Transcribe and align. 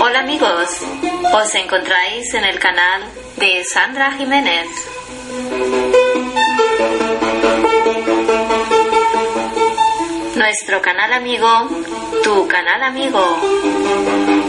Hola 0.00 0.20
amigos, 0.20 0.68
os 1.32 1.54
encontráis 1.54 2.34
en 2.34 2.44
el 2.44 2.58
canal 2.58 3.02
de 3.36 3.64
Sandra 3.64 4.12
Jiménez. 4.12 4.68
Nuestro 10.36 10.82
canal 10.82 11.12
amigo, 11.14 11.48
tu 12.22 12.46
canal 12.48 12.82
amigo. 12.82 14.47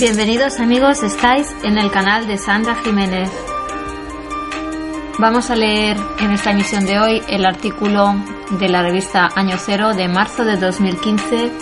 Bienvenidos 0.00 0.60
amigos, 0.60 1.02
estáis 1.02 1.54
en 1.62 1.76
el 1.76 1.90
canal 1.90 2.26
de 2.26 2.38
Sandra 2.38 2.74
Jiménez. 2.76 3.28
Vamos 5.18 5.50
a 5.50 5.56
leer 5.56 5.98
en 6.20 6.30
esta 6.30 6.52
emisión 6.52 6.86
de 6.86 6.98
hoy 6.98 7.22
el 7.28 7.44
artículo 7.44 8.14
de 8.58 8.70
la 8.70 8.80
revista 8.80 9.28
Año 9.34 9.58
Cero 9.58 9.92
de 9.92 10.08
marzo 10.08 10.46
de 10.46 10.56
2015 10.56 11.52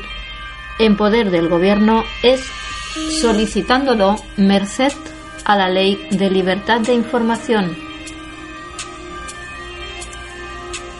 en 0.80 0.96
poder 0.96 1.30
del 1.30 1.50
gobierno 1.50 2.06
es 2.24 2.50
solicitándolo 3.20 4.16
merced 4.38 4.94
a 5.44 5.58
la 5.58 5.68
Ley 5.68 6.08
de 6.10 6.30
Libertad 6.30 6.80
de 6.80 6.94
Información. 6.94 7.78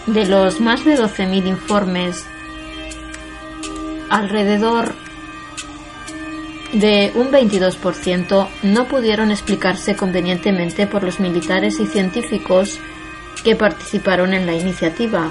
De 0.06 0.26
los 0.26 0.60
más 0.60 0.84
de 0.84 0.98
12.000 0.98 1.48
informes, 1.48 2.26
alrededor 4.10 4.94
de 6.74 7.12
un 7.16 7.32
22% 7.32 8.48
no 8.64 8.88
pudieron 8.88 9.32
explicarse 9.32 9.96
convenientemente 9.96 10.88
por 10.88 11.04
los 11.04 11.20
militares 11.20 11.80
y 11.80 11.88
científicos 11.88 12.80
que 13.44 13.56
participaron 13.56 14.34
en 14.34 14.46
la 14.46 14.54
iniciativa. 14.54 15.30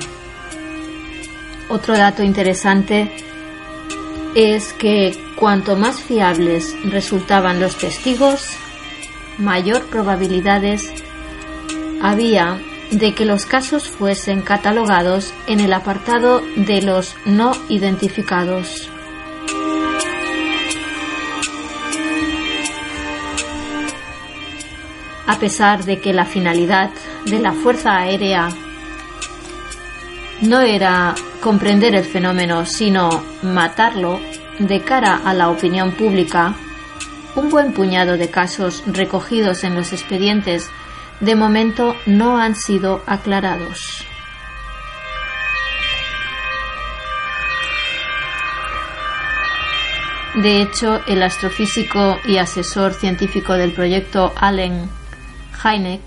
Otro 1.69 1.97
dato 1.97 2.23
interesante 2.23 3.11
es 4.35 4.73
que 4.73 5.19
cuanto 5.37 5.77
más 5.77 6.01
fiables 6.01 6.75
resultaban 6.85 7.61
los 7.61 7.77
testigos, 7.77 8.51
mayor 9.39 9.87
probabilidades 9.87 10.93
había 12.01 12.59
de 12.91 13.15
que 13.15 13.25
los 13.25 13.47
casos 13.47 13.89
fuesen 13.89 14.43
catalogados 14.43 15.33
en 15.47 15.61
el 15.61 15.73
apartado 15.73 16.43
de 16.55 16.83
los 16.83 17.17
no 17.25 17.53
identificados. 17.69 18.89
A 25.27 25.39
pesar 25.39 25.85
de 25.85 26.01
que 26.01 26.13
la 26.13 26.25
finalidad 26.25 26.91
de 27.25 27.39
la 27.39 27.53
Fuerza 27.53 27.97
Aérea 27.97 28.49
no 30.43 30.61
era 30.61 31.15
comprender 31.41 31.95
el 31.95 32.05
fenómeno, 32.05 32.67
sino 32.67 33.23
matarlo 33.43 34.21
de 34.59 34.81
cara 34.81 35.21
a 35.25 35.35
la 35.35 35.49
opinión 35.49 35.93
pública, 35.93 36.55
un 37.35 37.51
buen 37.51 37.73
puñado 37.73 38.17
de 38.17 38.31
casos 38.31 38.83
recogidos 38.87 39.65
en 39.65 39.75
los 39.75 39.93
expedientes 39.93 40.71
de 41.21 41.35
momento 41.35 41.97
no 42.07 42.39
han 42.39 42.55
sido 42.55 43.03
aclarados. 43.07 44.05
De 50.35 50.61
hecho, 50.61 51.01
el 51.07 51.23
astrofísico 51.23 52.19
y 52.27 52.37
asesor 52.37 52.93
científico 52.93 53.55
del 53.55 53.73
proyecto 53.73 54.35
Allen 54.37 54.91
Heineck 55.67 56.03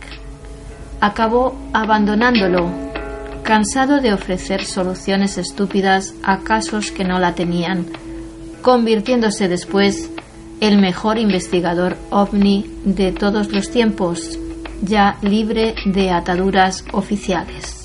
acabó 1.02 1.56
abandonándolo, 1.74 2.70
cansado 3.44 4.00
de 4.00 4.14
ofrecer 4.14 4.64
soluciones 4.64 5.38
estúpidas 5.38 6.14
a 6.24 6.40
casos 6.40 6.92
que 6.92 7.04
no 7.04 7.20
la 7.20 7.36
tenían, 7.36 7.86
convirtiéndose 8.62 9.48
después 9.48 10.10
el 10.62 10.78
mejor 10.78 11.18
investigador 11.18 11.98
ovni 12.10 12.66
de 12.86 13.12
todos 13.12 13.52
los 13.52 13.70
tiempos, 13.70 14.38
ya 14.82 15.18
libre 15.22 15.76
de 15.86 16.12
ataduras 16.12 16.86
oficiales. 16.94 17.79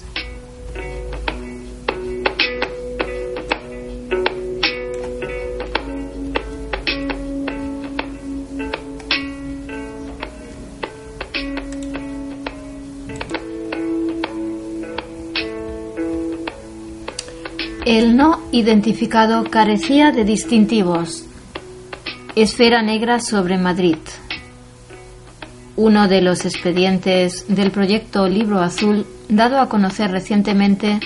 El 17.87 18.17
no 18.17 18.41
identificado 18.51 19.45
carecía 19.45 20.11
de 20.11 20.25
distintivos. 20.25 21.27
Esfera 22.35 22.81
negra 22.81 23.21
sobre 23.21 23.59
Madrid. 23.59 23.99
Uno 25.77 26.09
de 26.09 26.23
los 26.23 26.47
expedientes 26.47 27.45
del 27.47 27.71
proyecto 27.71 28.27
Libro 28.27 28.61
Azul, 28.61 29.05
dado 29.29 29.61
a 29.61 29.69
conocer 29.69 30.11
recientemente, 30.11 30.99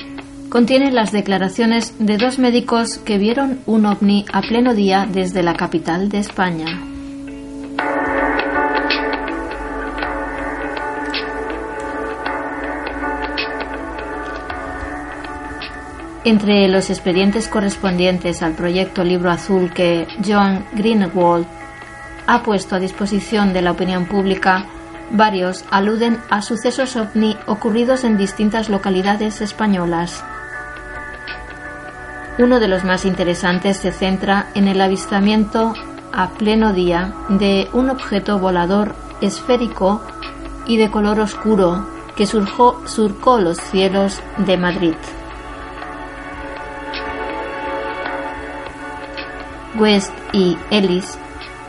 contiene 0.51 0.93
las 0.93 1.11
declaraciones 1.11 1.95
de 1.99 2.17
dos 2.17 2.39
médicos 2.39 2.99
que 2.99 3.19
vieron 3.19 3.59
un 3.67 3.85
ovni 3.85 4.25
a 4.33 4.41
pleno 4.43 4.73
día 4.73 5.05
desde 5.11 5.43
la 5.43 5.55
capital 5.55 6.09
de 6.09 6.19
España. 6.19 6.88
Entre 16.29 16.69
los 16.69 16.91
expedientes 16.91 17.49
correspondientes 17.49 18.43
al 18.43 18.53
proyecto 18.53 19.03
Libro 19.03 19.31
Azul 19.31 19.73
que 19.73 20.07
John 20.23 20.63
Greenwald 20.75 21.47
ha 22.27 22.43
puesto 22.43 22.77
a 22.77 22.79
disposición 22.79 23.55
de 23.55 23.63
la 23.63 23.71
opinión 23.71 24.05
pública, 24.05 24.67
varios 25.11 25.65
aluden 25.71 26.19
a 26.29 26.43
sucesos 26.43 26.97
ovni 26.97 27.35
ocurridos 27.47 28.05
en 28.05 28.19
distintas 28.19 28.69
localidades 28.69 29.41
españolas. 29.41 30.23
Uno 32.39 32.61
de 32.61 32.69
los 32.69 32.85
más 32.85 33.07
interesantes 33.07 33.79
se 33.79 33.91
centra 33.91 34.49
en 34.55 34.69
el 34.69 34.83
avistamiento 34.83 35.73
a 36.13 36.29
pleno 36.33 36.75
día 36.75 37.15
de 37.31 37.71
un 37.73 37.89
objeto 37.89 38.39
volador 38.39 38.95
esférico 39.23 40.03
y 40.67 40.77
de 40.77 40.91
color 40.91 41.21
oscuro 41.21 41.87
que 42.19 42.27
surcó 42.27 43.41
los 43.41 43.59
cielos 43.59 44.21
de 44.37 44.59
Madrid. 44.59 44.95
West 49.79 50.13
y 50.33 50.57
Ellis, 50.71 51.19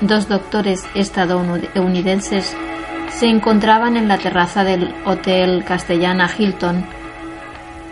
dos 0.01 0.27
doctores 0.27 0.85
estadounidenses, 0.95 2.55
se 3.09 3.27
encontraban 3.27 3.97
en 3.97 4.07
la 4.07 4.17
terraza 4.17 4.63
del 4.63 4.93
Hotel 5.05 5.63
Castellana 5.65 6.29
Hilton 6.37 6.85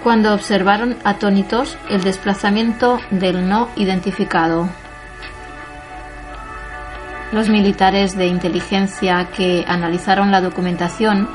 cuando 0.03 0.33
observaron 0.33 0.95
atónitos 1.03 1.77
el 1.89 2.01
desplazamiento 2.01 2.99
del 3.11 3.49
no 3.49 3.69
identificado. 3.75 4.69
Los 7.33 7.49
militares 7.49 8.15
de 8.15 8.27
inteligencia 8.27 9.27
que 9.35 9.65
analizaron 9.67 10.31
la 10.31 10.39
documentación 10.39 11.27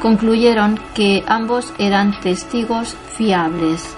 concluyeron 0.00 0.80
que 0.94 1.22
ambos 1.28 1.72
eran 1.78 2.18
testigos 2.20 2.96
fiables. 3.16 3.96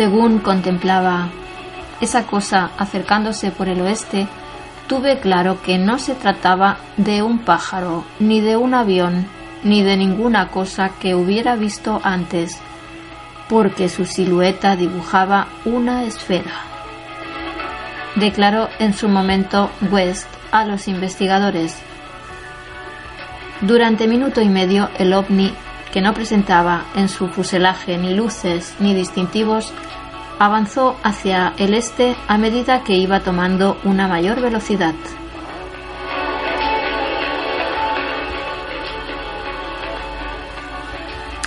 Según 0.00 0.38
contemplaba 0.38 1.28
esa 2.00 2.26
cosa 2.26 2.70
acercándose 2.78 3.50
por 3.50 3.68
el 3.68 3.82
oeste, 3.82 4.26
tuve 4.88 5.20
claro 5.20 5.60
que 5.60 5.76
no 5.76 5.98
se 5.98 6.14
trataba 6.14 6.78
de 6.96 7.22
un 7.22 7.40
pájaro, 7.40 8.06
ni 8.18 8.40
de 8.40 8.56
un 8.56 8.72
avión, 8.72 9.26
ni 9.62 9.82
de 9.82 9.98
ninguna 9.98 10.48
cosa 10.48 10.88
que 10.98 11.14
hubiera 11.14 11.54
visto 11.54 12.00
antes, 12.02 12.62
porque 13.46 13.90
su 13.90 14.06
silueta 14.06 14.74
dibujaba 14.74 15.48
una 15.66 16.04
esfera. 16.04 16.54
Declaró 18.16 18.70
en 18.78 18.94
su 18.94 19.06
momento 19.06 19.70
West 19.90 20.28
a 20.50 20.64
los 20.64 20.88
investigadores. 20.88 21.76
Durante 23.60 24.08
minuto 24.08 24.40
y 24.40 24.48
medio 24.48 24.88
el 24.98 25.12
ovni, 25.12 25.52
que 25.92 26.00
no 26.00 26.14
presentaba 26.14 26.84
en 26.94 27.08
su 27.08 27.28
fuselaje 27.28 27.98
ni 27.98 28.14
luces 28.14 28.74
ni 28.78 28.94
distintivos, 28.94 29.72
avanzó 30.38 30.96
hacia 31.02 31.52
el 31.58 31.74
este 31.74 32.16
a 32.28 32.38
medida 32.38 32.82
que 32.82 32.94
iba 32.94 33.20
tomando 33.20 33.76
una 33.84 34.08
mayor 34.08 34.40
velocidad. 34.40 34.94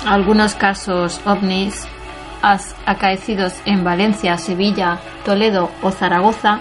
Algunos 0.05 0.55
casos 0.55 1.21
ovnis 1.25 1.87
acaecidos 2.85 3.53
en 3.65 3.85
Valencia, 3.85 4.37
Sevilla, 4.37 4.99
Toledo 5.23 5.71
o 5.81 5.91
Zaragoza 5.91 6.59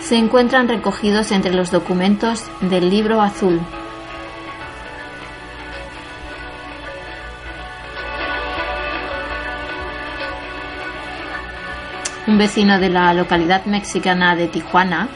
se 0.00 0.16
encuentran 0.16 0.68
recogidos 0.68 1.32
entre 1.32 1.52
los 1.52 1.70
documentos 1.70 2.44
del 2.62 2.88
libro 2.88 3.20
azul 3.20 3.60
un 12.26 12.38
vecino 12.38 12.78
de 12.78 12.88
la 12.88 13.12
localidad 13.14 13.64
mexicana 13.64 14.36
de 14.36 14.48
Tijuana, 14.48 15.08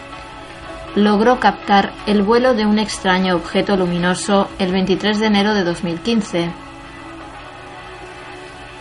logró 0.94 1.38
captar 1.38 1.92
el 2.06 2.22
vuelo 2.22 2.54
de 2.54 2.66
un 2.66 2.78
extraño 2.78 3.36
objeto 3.36 3.76
luminoso 3.76 4.48
el 4.58 4.72
23 4.72 5.20
de 5.20 5.26
enero 5.26 5.54
de 5.54 5.62
2015. 5.62 6.50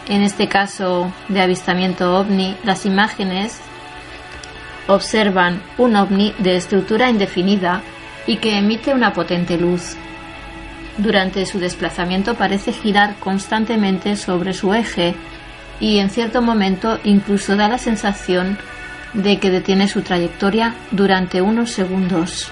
En 0.07 0.21
este 0.21 0.47
caso 0.47 1.11
de 1.27 1.41
avistamiento 1.41 2.17
ovni, 2.17 2.55
las 2.63 2.85
imágenes 2.85 3.59
observan 4.87 5.61
un 5.77 5.95
ovni 5.95 6.33
de 6.37 6.55
estructura 6.55 7.09
indefinida 7.09 7.81
y 8.27 8.37
que 8.37 8.57
emite 8.57 8.93
una 8.93 9.13
potente 9.13 9.57
luz. 9.57 9.97
Durante 10.97 11.45
su 11.45 11.59
desplazamiento 11.59 12.35
parece 12.35 12.71
girar 12.71 13.15
constantemente 13.15 14.15
sobre 14.15 14.53
su 14.53 14.73
eje 14.73 15.15
y 15.79 15.99
en 15.99 16.09
cierto 16.09 16.41
momento 16.41 16.99
incluso 17.03 17.55
da 17.55 17.67
la 17.67 17.77
sensación 17.77 18.57
de 19.13 19.39
que 19.39 19.49
detiene 19.49 19.87
su 19.87 20.01
trayectoria 20.01 20.75
durante 20.91 21.41
unos 21.41 21.71
segundos. 21.71 22.51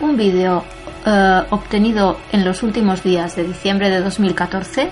Un 0.00 0.16
vídeo 0.16 0.64
eh, 1.06 1.42
obtenido 1.50 2.18
en 2.32 2.44
los 2.44 2.62
últimos 2.62 3.02
días 3.02 3.36
de 3.36 3.44
diciembre 3.44 3.88
de 3.90 4.00
2014 4.00 4.90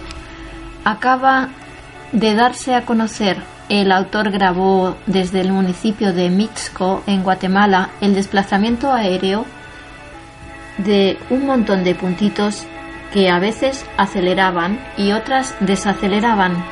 acaba 0.84 1.48
de 2.12 2.34
darse 2.34 2.74
a 2.74 2.84
conocer. 2.84 3.38
El 3.68 3.92
autor 3.92 4.30
grabó 4.30 4.96
desde 5.06 5.40
el 5.40 5.52
municipio 5.52 6.12
de 6.12 6.28
Mixco, 6.30 7.04
en 7.06 7.22
Guatemala, 7.22 7.90
el 8.00 8.14
desplazamiento 8.14 8.90
aéreo 8.90 9.44
de 10.84 11.18
un 11.30 11.46
montón 11.46 11.84
de 11.84 11.94
puntitos 11.94 12.66
que 13.12 13.28
a 13.28 13.38
veces 13.38 13.84
aceleraban 13.96 14.78
y 14.96 15.12
otras 15.12 15.54
desaceleraban. 15.60 16.64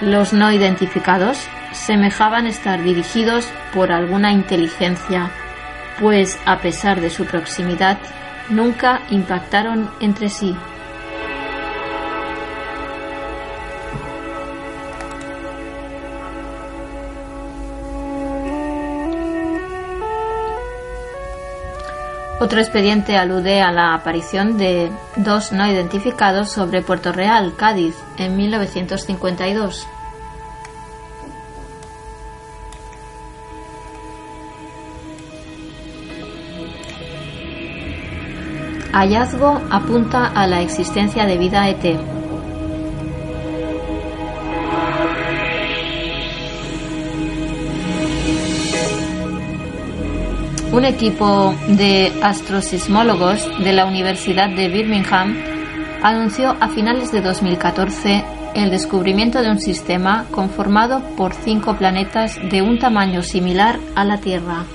Los 0.00 0.32
no 0.32 0.52
identificados 0.52 1.38
semejaban 1.72 2.46
estar 2.46 2.82
dirigidos 2.82 3.48
por 3.74 3.92
alguna 3.92 4.32
inteligencia, 4.32 5.30
pues 6.00 6.38
a 6.46 6.58
pesar 6.58 7.00
de 7.00 7.10
su 7.10 7.24
proximidad, 7.24 7.98
nunca 8.48 9.02
impactaron 9.10 9.90
entre 10.00 10.28
sí. 10.28 10.54
Otro 22.46 22.60
expediente 22.60 23.16
alude 23.16 23.60
a 23.60 23.72
la 23.72 23.92
aparición 23.92 24.56
de 24.56 24.88
dos 25.16 25.50
no 25.50 25.66
identificados 25.66 26.48
sobre 26.48 26.80
Puerto 26.80 27.10
Real, 27.10 27.54
Cádiz, 27.56 27.96
en 28.18 28.36
1952. 28.36 29.84
Hallazgo 38.92 39.60
apunta 39.68 40.26
a 40.28 40.46
la 40.46 40.62
existencia 40.62 41.26
de 41.26 41.38
vida 41.38 41.68
ET. 41.68 42.15
Un 50.76 50.84
equipo 50.84 51.54
de 51.68 52.12
astrosismólogos 52.22 53.48
de 53.64 53.72
la 53.72 53.86
Universidad 53.86 54.50
de 54.50 54.68
Birmingham 54.68 55.34
anunció 56.02 56.54
a 56.60 56.68
finales 56.68 57.10
de 57.12 57.22
2014 57.22 58.22
el 58.54 58.68
descubrimiento 58.68 59.40
de 59.40 59.50
un 59.50 59.58
sistema 59.58 60.26
conformado 60.30 61.00
por 61.16 61.32
cinco 61.32 61.78
planetas 61.78 62.38
de 62.50 62.60
un 62.60 62.78
tamaño 62.78 63.22
similar 63.22 63.78
a 63.94 64.04
la 64.04 64.18
Tierra. 64.18 64.66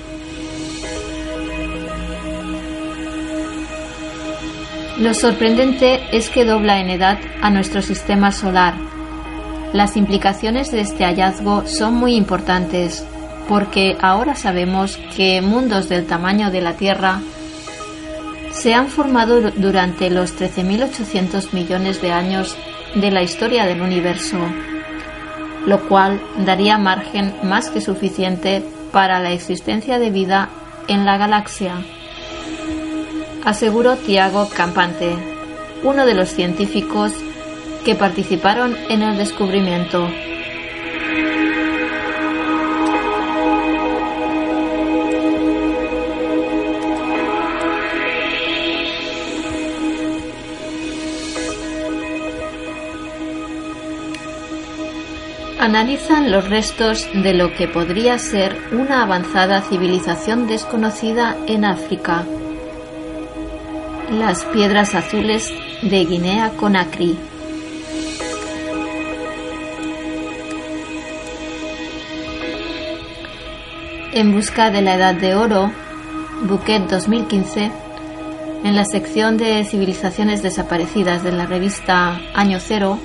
Lo 4.98 5.14
sorprendente 5.14 6.00
es 6.10 6.30
que 6.30 6.44
dobla 6.44 6.80
en 6.80 6.90
edad 6.90 7.18
a 7.42 7.50
nuestro 7.50 7.80
sistema 7.80 8.32
solar. 8.32 8.74
Las 9.72 9.96
implicaciones 9.96 10.72
de 10.72 10.80
este 10.80 11.04
hallazgo 11.04 11.64
son 11.68 11.94
muy 11.94 12.16
importantes, 12.16 13.06
porque 13.48 13.96
ahora 14.00 14.34
sabemos 14.34 14.98
que 15.16 15.40
mundos 15.42 15.88
del 15.88 16.06
tamaño 16.06 16.50
de 16.50 16.60
la 16.60 16.74
Tierra 16.74 17.20
se 18.50 18.74
han 18.74 18.88
formado 18.88 19.50
durante 19.52 20.10
los 20.10 20.38
13.800 20.38 21.52
millones 21.52 22.02
de 22.02 22.12
años 22.12 22.56
de 22.94 23.10
la 23.10 23.22
historia 23.22 23.64
del 23.64 23.80
universo, 23.80 24.38
lo 25.66 25.88
cual 25.88 26.20
daría 26.44 26.78
margen 26.78 27.34
más 27.42 27.70
que 27.70 27.80
suficiente 27.80 28.62
para 28.92 29.20
la 29.20 29.32
existencia 29.32 29.98
de 29.98 30.10
vida 30.10 30.50
en 30.88 31.04
la 31.04 31.16
galaxia, 31.16 31.82
aseguró 33.44 33.96
Tiago 33.96 34.48
Campante, 34.54 35.16
uno 35.82 36.06
de 36.06 36.14
los 36.14 36.28
científicos 36.28 37.12
que 37.84 37.94
participaron 37.94 38.76
en 38.88 39.02
el 39.02 39.16
descubrimiento. 39.16 40.08
Analizan 55.62 56.32
los 56.32 56.50
restos 56.50 57.08
de 57.14 57.34
lo 57.34 57.54
que 57.54 57.68
podría 57.68 58.18
ser 58.18 58.58
una 58.72 59.04
avanzada 59.04 59.62
civilización 59.62 60.48
desconocida 60.48 61.36
en 61.46 61.64
África. 61.64 62.24
Las 64.10 64.44
piedras 64.46 64.96
azules 64.96 65.54
de 65.82 66.04
Guinea 66.04 66.50
Conakry. 66.56 67.16
En 74.14 74.32
busca 74.32 74.72
de 74.72 74.82
la 74.82 74.96
Edad 74.96 75.14
de 75.14 75.36
Oro, 75.36 75.70
Bouquet 76.42 76.88
2015, 76.88 77.70
en 78.64 78.74
la 78.74 78.84
sección 78.84 79.36
de 79.36 79.64
civilizaciones 79.64 80.42
desaparecidas 80.42 81.22
de 81.22 81.30
la 81.30 81.46
revista 81.46 82.20
Año 82.34 82.58
Cero, 82.60 82.98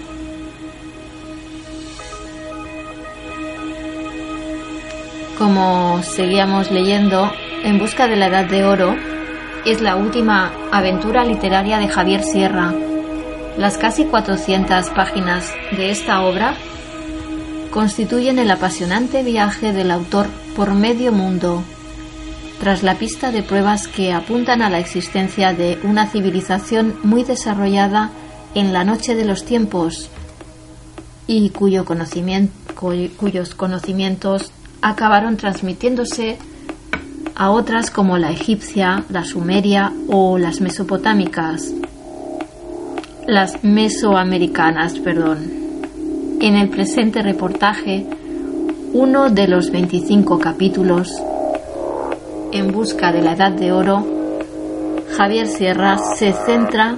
Como 5.38 6.02
seguíamos 6.02 6.72
leyendo, 6.72 7.32
En 7.64 7.78
Busca 7.78 8.08
de 8.08 8.16
la 8.16 8.26
Edad 8.26 8.46
de 8.46 8.66
Oro 8.66 8.96
es 9.66 9.82
la 9.82 9.96
última 9.96 10.52
aventura 10.72 11.24
literaria 11.24 11.78
de 11.78 11.88
Javier 11.88 12.24
Sierra. 12.24 12.74
Las 13.56 13.78
casi 13.78 14.06
400 14.06 14.90
páginas 14.90 15.54
de 15.76 15.92
esta 15.92 16.22
obra 16.22 16.56
constituyen 17.70 18.40
el 18.40 18.50
apasionante 18.50 19.22
viaje 19.22 19.74
del 19.74 19.92
autor 19.92 20.26
por 20.56 20.74
medio 20.74 21.12
mundo, 21.12 21.62
tras 22.60 22.82
la 22.82 22.96
pista 22.96 23.32
de 23.32 23.44
pruebas 23.44 23.88
que 23.88 24.14
apuntan 24.14 24.64
a 24.64 24.72
la 24.72 24.80
existencia 24.80 25.54
de 25.54 25.78
una 25.84 26.08
civilización 26.08 26.96
muy 27.04 27.24
desarrollada 27.24 28.10
en 28.56 28.74
la 28.74 28.84
noche 28.84 29.14
de 29.14 29.26
los 29.26 29.46
tiempos 29.46 30.10
y 31.28 31.50
cuyos 31.50 31.86
conocimientos 33.54 34.52
acabaron 34.90 35.38
transmitiéndose 35.38 36.38
a 37.36 37.52
otras 37.52 37.92
como 37.92 38.18
la 38.18 38.32
egipcia, 38.32 39.04
la 39.10 39.26
sumeria 39.26 39.92
o 40.08 40.38
las 40.38 40.62
mesopotámicas. 40.62 41.74
Las 43.28 43.64
mesoamericanas, 43.64 45.00
perdón. 45.00 45.38
En 46.40 46.56
el 46.56 46.70
presente 46.70 47.22
reportaje, 47.22 48.06
uno 48.94 49.30
de 49.30 49.48
los 49.48 49.72
25 49.72 50.40
capítulos, 50.40 51.22
En 52.54 52.72
busca 52.72 53.12
de 53.12 53.22
la 53.22 53.34
Edad 53.34 53.52
de 53.52 53.74
Oro, 53.74 54.08
Javier 55.18 55.48
Sierra 55.48 55.98
se 55.98 56.32
centra 56.32 56.98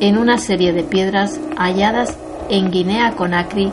en 0.00 0.18
una 0.18 0.36
serie 0.36 0.74
de 0.74 0.82
piedras 0.82 1.40
halladas 1.56 2.18
en 2.50 2.70
Guinea 2.70 3.12
Conakry 3.12 3.72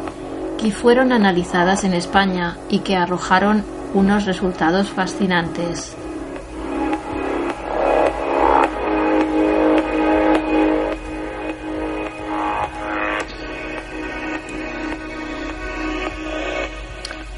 y 0.63 0.71
fueron 0.71 1.11
analizadas 1.11 1.83
en 1.83 1.93
España 1.93 2.57
y 2.69 2.79
que 2.79 2.95
arrojaron 2.95 3.63
unos 3.93 4.25
resultados 4.25 4.89
fascinantes. 4.89 5.95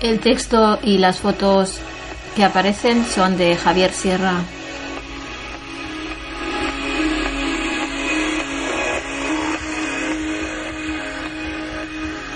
El 0.01 0.19
texto 0.19 0.79
y 0.83 0.97
las 0.97 1.19
fotos 1.19 1.79
que 2.35 2.43
aparecen 2.43 3.05
son 3.05 3.37
de 3.37 3.55
Javier 3.55 3.91
Sierra. 3.93 4.41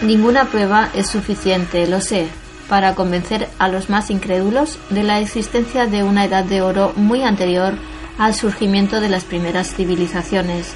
Ninguna 0.08 0.46
prueba 0.46 0.88
es 0.94 1.08
suficiente, 1.08 1.86
lo 1.86 2.00
sé, 2.00 2.28
para 2.70 2.96
convencer 2.96 3.50
a 3.60 3.68
los 3.68 3.90
más 3.90 4.10
incrédulos 4.10 4.80
de 4.90 5.04
la 5.04 5.20
existencia 5.20 5.86
de 5.86 6.02
una 6.02 6.24
edad 6.24 6.46
de 6.46 6.62
oro 6.62 6.94
muy 6.96 7.24
anterior 7.24 7.74
al 8.18 8.34
surgimiento 8.34 9.02
de 9.02 9.10
las 9.10 9.26
primeras 9.26 9.76
civilizaciones. 9.76 10.72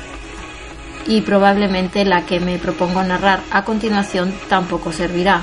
Y 1.08 1.22
probablemente 1.22 2.04
la 2.04 2.26
que 2.26 2.42
me 2.42 2.58
propongo 2.58 3.02
narrar 3.04 3.40
a 3.52 3.64
continuación 3.64 4.34
tampoco 4.50 4.92
servirá. 4.92 5.40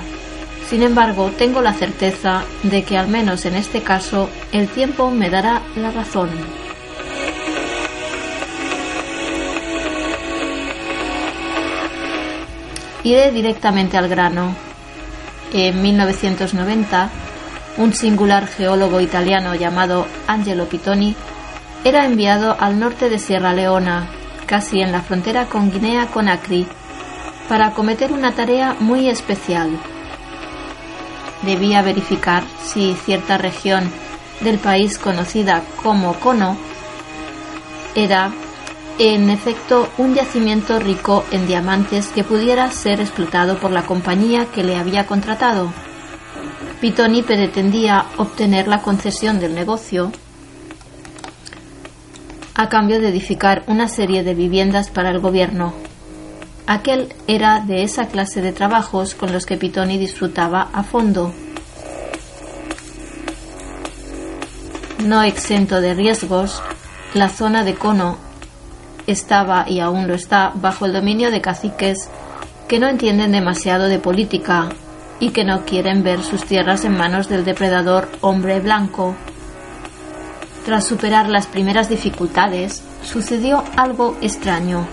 Sin 0.69 0.83
embargo, 0.83 1.31
tengo 1.39 1.63
la 1.63 1.73
certeza 1.73 2.45
de 2.65 2.83
que 2.83 2.99
al 2.99 3.09
menos 3.09 3.47
en 3.47 3.55
este 3.55 3.81
caso 3.81 4.29
el 4.53 4.69
tiempo 4.69 5.11
me 5.11 5.31
dará 5.31 5.63
la 5.77 5.93
razón. 5.93 6.29
Iré 13.05 13.31
directamente 13.31 13.97
al 13.97 14.09
grano. 14.09 14.55
En 15.53 15.81
1990, 15.81 17.11
un 17.79 17.95
singular 17.95 18.47
geólogo 18.47 19.01
italiano 19.01 19.55
llamado 19.55 20.07
Angelo 20.27 20.67
Pitoni 20.67 21.15
era 21.85 22.05
enviado 22.05 22.57
al 22.59 22.79
norte 22.81 23.09
de 23.09 23.19
Sierra 23.19 23.53
Leona, 23.53 24.09
casi 24.47 24.81
en 24.81 24.91
la 24.91 25.01
frontera 25.01 25.47
con 25.47 25.71
Guinea 25.71 26.09
Conakry, 26.09 26.67
para 27.49 27.69
acometer 27.69 28.13
una 28.13 28.33
tarea 28.33 28.75
muy 28.81 29.09
especial. 29.09 29.71
Debía 31.43 31.83
verificar 31.83 32.43
si 32.65 32.95
cierta 32.95 33.39
región 33.39 33.89
del 34.41 34.59
país 34.59 34.99
conocida 34.99 35.63
como 35.83 36.15
Cono 36.15 36.57
era 37.95 38.33
en 38.99 39.31
efecto 39.31 39.89
un 39.97 40.15
yacimiento 40.15 40.81
rico 40.81 41.25
en 41.31 41.47
diamantes 41.47 42.09
que 42.09 42.25
pudiera 42.25 42.71
ser 42.73 43.01
explotado 43.01 43.59
por 43.59 43.71
la 43.71 43.87
compañía 43.87 44.47
que 44.47 44.65
le 44.65 44.75
había 44.75 45.07
contratado. 45.07 45.73
Pitoni 46.81 47.23
pretendía 47.23 48.07
obtener 48.17 48.67
la 48.67 48.83
concesión 48.83 49.39
del 49.39 49.55
negocio 49.55 50.11
a 52.55 52.69
cambio 52.69 53.01
de 53.01 53.11
edificar 53.11 53.63
una 53.69 53.87
serie 53.87 54.25
de 54.25 54.35
viviendas 54.35 54.91
para 54.91 55.11
el 55.11 55.21
gobierno. 55.21 55.75
Aquel 56.67 57.15
era 57.29 57.61
de 57.61 57.85
esa 57.85 58.09
clase 58.09 58.43
de 58.43 58.53
trabajos 58.53 59.15
con 59.15 59.33
los 59.33 59.47
que 59.47 59.57
Pitoni 59.57 59.97
disfrutaba 59.97 60.71
a 60.73 60.83
fondo. 60.83 61.33
No 65.05 65.23
exento 65.23 65.81
de 65.81 65.95
riesgos, 65.95 66.61
la 67.15 67.29
zona 67.29 67.63
de 67.63 67.75
cono 67.75 68.28
estaba 69.09 69.65
y 69.69 69.81
aún 69.81 70.07
lo 70.07 70.15
está 70.15 70.53
bajo 70.55 70.87
el 70.87 70.93
dominio 70.93 71.31
de 71.31 71.41
caciques 71.41 72.09
que 72.69 72.79
no 72.79 72.87
entienden 72.87 73.33
demasiado 73.33 73.89
de 73.89 73.99
política 73.99 74.69
y 75.21 75.31
que 75.31 75.45
no 75.45 75.65
quieren 75.65 76.03
ver 76.03 76.23
sus 76.23 76.45
tierras 76.45 76.85
en 76.85 76.97
manos 76.97 77.29
del 77.29 77.45
depredador 77.45 78.09
hombre 78.21 78.61
blanco. 78.61 79.17
Tras 80.65 80.85
superar 80.85 81.29
las 81.29 81.47
primeras 81.47 81.89
dificultades, 81.89 82.83
sucedió 83.03 83.65
algo 83.77 84.17
extraño. 84.21 84.87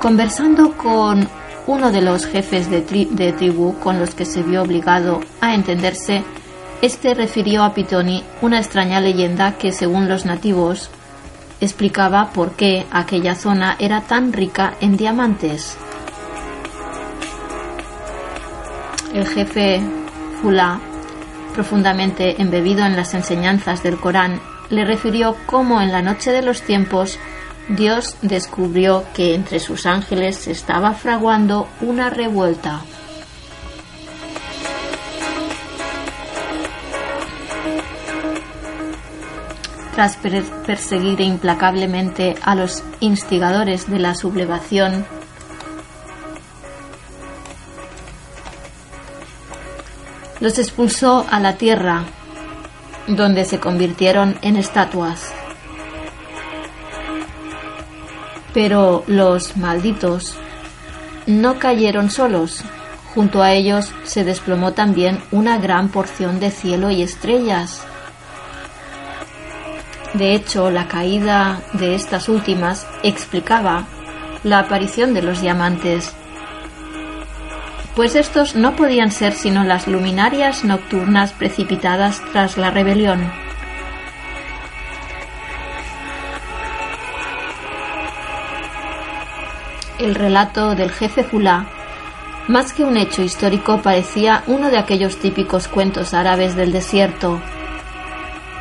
Conversando 0.00 0.76
con 0.76 1.28
uno 1.66 1.90
de 1.90 2.00
los 2.00 2.26
jefes 2.26 2.70
de, 2.70 2.82
de 3.10 3.32
tribu 3.32 3.78
con 3.78 3.98
los 3.98 4.14
que 4.14 4.24
se 4.24 4.42
vio 4.42 4.62
obligado 4.62 5.20
a 5.40 5.54
entenderse, 5.54 6.22
este 6.82 7.14
refirió 7.14 7.62
a 7.62 7.74
Pitoni 7.74 8.24
una 8.42 8.58
extraña 8.58 9.00
leyenda 9.00 9.56
que, 9.56 9.70
según 9.70 10.08
los 10.08 10.26
nativos, 10.26 10.90
explicaba 11.60 12.30
por 12.32 12.56
qué 12.56 12.86
aquella 12.90 13.36
zona 13.36 13.76
era 13.78 14.00
tan 14.00 14.32
rica 14.32 14.74
en 14.80 14.96
diamantes. 14.96 15.78
El 19.14 19.28
jefe 19.28 19.80
Fulá, 20.40 20.80
profundamente 21.54 22.42
embebido 22.42 22.84
en 22.84 22.96
las 22.96 23.14
enseñanzas 23.14 23.84
del 23.84 24.00
Corán, 24.00 24.40
le 24.68 24.84
refirió 24.84 25.36
cómo 25.46 25.80
en 25.80 25.92
la 25.92 26.02
noche 26.02 26.32
de 26.32 26.42
los 26.42 26.62
tiempos 26.62 27.16
Dios 27.68 28.16
descubrió 28.22 29.04
que 29.14 29.36
entre 29.36 29.60
sus 29.60 29.86
ángeles 29.86 30.34
se 30.36 30.50
estaba 30.50 30.94
fraguando 30.94 31.68
una 31.80 32.10
revuelta. 32.10 32.80
Tras 39.94 40.16
perseguir 40.16 41.20
implacablemente 41.20 42.34
a 42.42 42.54
los 42.54 42.82
instigadores 43.00 43.90
de 43.90 43.98
la 43.98 44.14
sublevación, 44.14 45.04
los 50.40 50.58
expulsó 50.58 51.24
a 51.30 51.38
la 51.38 51.56
tierra, 51.56 52.04
donde 53.06 53.44
se 53.44 53.60
convirtieron 53.60 54.36
en 54.42 54.56
estatuas. 54.56 55.32
Pero 58.52 59.04
los 59.06 59.56
malditos 59.56 60.36
no 61.26 61.58
cayeron 61.58 62.10
solos. 62.10 62.64
Junto 63.14 63.42
a 63.42 63.52
ellos 63.52 63.92
se 64.04 64.24
desplomó 64.24 64.72
también 64.72 65.22
una 65.30 65.58
gran 65.58 65.88
porción 65.90 66.40
de 66.40 66.50
cielo 66.50 66.90
y 66.90 67.02
estrellas. 67.02 67.86
De 70.14 70.34
hecho, 70.34 70.70
la 70.70 70.88
caída 70.88 71.62
de 71.72 71.94
estas 71.94 72.28
últimas 72.28 72.86
explicaba 73.02 73.84
la 74.44 74.58
aparición 74.58 75.14
de 75.14 75.22
los 75.22 75.40
diamantes, 75.40 76.14
pues 77.94 78.14
estos 78.14 78.54
no 78.54 78.74
podían 78.74 79.10
ser 79.10 79.34
sino 79.34 79.64
las 79.64 79.86
luminarias 79.86 80.64
nocturnas 80.64 81.32
precipitadas 81.32 82.22
tras 82.32 82.56
la 82.56 82.70
rebelión. 82.70 83.30
El 89.98 90.14
relato 90.14 90.74
del 90.74 90.90
jefe 90.90 91.22
Fulá, 91.22 91.66
más 92.48 92.72
que 92.72 92.82
un 92.82 92.96
hecho 92.96 93.22
histórico, 93.22 93.82
parecía 93.82 94.42
uno 94.46 94.70
de 94.70 94.78
aquellos 94.78 95.18
típicos 95.18 95.68
cuentos 95.68 96.12
árabes 96.12 96.56
del 96.56 96.72
desierto. 96.72 97.40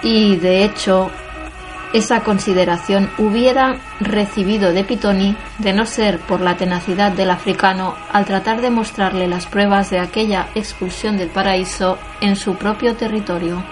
Y, 0.04 0.36
de 0.36 0.64
hecho, 0.66 1.10
esa 1.94 2.24
consideración 2.24 3.10
hubiera 3.18 3.78
recibido 4.00 4.72
de 4.72 4.84
Pitoni 4.84 5.36
de 5.58 5.74
no 5.74 5.86
ser 5.86 6.20
por 6.20 6.42
la 6.42 6.58
tenacidad 6.58 7.12
del 7.12 7.30
africano 7.30 7.96
al 8.12 8.26
tratar 8.26 8.62
de 8.62 8.70
mostrarle 8.70 9.28
las 9.28 9.46
pruebas 9.46 9.90
de 9.90 10.00
aquella 10.00 10.48
expulsión 10.56 11.18
del 11.18 11.30
paraíso 11.30 11.98
en 12.22 12.36
su 12.36 12.56
propio 12.56 12.96
territorio. 12.96 13.64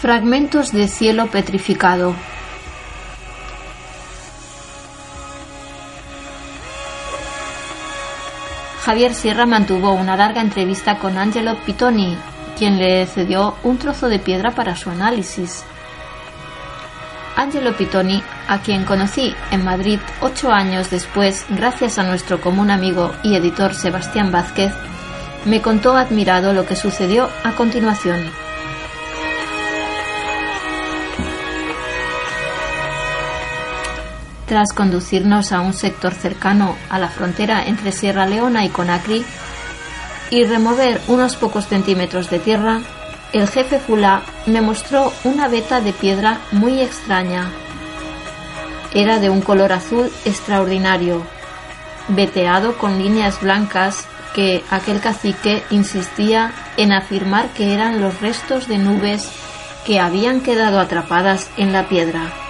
Fragmentos 0.00 0.72
de 0.72 0.88
cielo 0.88 1.26
petrificado 1.28 2.16
Javier 8.84 9.14
Sierra 9.14 9.46
mantuvo 9.46 9.92
una 9.92 10.16
larga 10.16 10.40
entrevista 10.40 10.98
con 10.98 11.16
Angelo 11.16 11.56
Pitoni, 11.64 12.18
quien 12.58 12.78
le 12.78 13.06
cedió 13.06 13.54
un 13.62 13.78
trozo 13.78 14.08
de 14.08 14.18
piedra 14.18 14.56
para 14.56 14.74
su 14.74 14.90
análisis. 14.90 15.64
Angelo 17.36 17.76
Pitoni, 17.76 18.20
a 18.48 18.58
quien 18.58 18.84
conocí 18.84 19.32
en 19.52 19.64
Madrid 19.64 20.00
ocho 20.20 20.50
años 20.50 20.90
después 20.90 21.46
gracias 21.50 22.00
a 22.00 22.02
nuestro 22.02 22.40
común 22.40 22.72
amigo 22.72 23.12
y 23.22 23.36
editor 23.36 23.72
Sebastián 23.72 24.32
Vázquez, 24.32 24.72
me 25.44 25.62
contó 25.62 25.96
admirado 25.96 26.52
lo 26.52 26.66
que 26.66 26.74
sucedió 26.74 27.28
a 27.44 27.52
continuación. 27.52 28.41
Tras 34.52 34.74
conducirnos 34.74 35.50
a 35.52 35.62
un 35.62 35.72
sector 35.72 36.12
cercano 36.12 36.76
a 36.90 36.98
la 36.98 37.08
frontera 37.08 37.64
entre 37.64 37.90
Sierra 37.90 38.26
Leona 38.26 38.66
y 38.66 38.68
Conakry 38.68 39.24
y 40.28 40.44
remover 40.44 41.00
unos 41.08 41.36
pocos 41.36 41.68
centímetros 41.68 42.28
de 42.28 42.38
tierra, 42.38 42.82
el 43.32 43.48
jefe 43.48 43.78
Fula 43.78 44.20
me 44.44 44.60
mostró 44.60 45.10
una 45.24 45.48
veta 45.48 45.80
de 45.80 45.94
piedra 45.94 46.38
muy 46.50 46.82
extraña. 46.82 47.50
Era 48.92 49.20
de 49.20 49.30
un 49.30 49.40
color 49.40 49.72
azul 49.72 50.12
extraordinario, 50.26 51.22
veteado 52.08 52.76
con 52.76 52.98
líneas 52.98 53.40
blancas 53.40 54.06
que 54.34 54.62
aquel 54.68 55.00
cacique 55.00 55.62
insistía 55.70 56.52
en 56.76 56.92
afirmar 56.92 57.48
que 57.54 57.72
eran 57.72 58.02
los 58.02 58.20
restos 58.20 58.68
de 58.68 58.76
nubes 58.76 59.30
que 59.86 59.98
habían 59.98 60.42
quedado 60.42 60.78
atrapadas 60.78 61.48
en 61.56 61.72
la 61.72 61.88
piedra. 61.88 62.41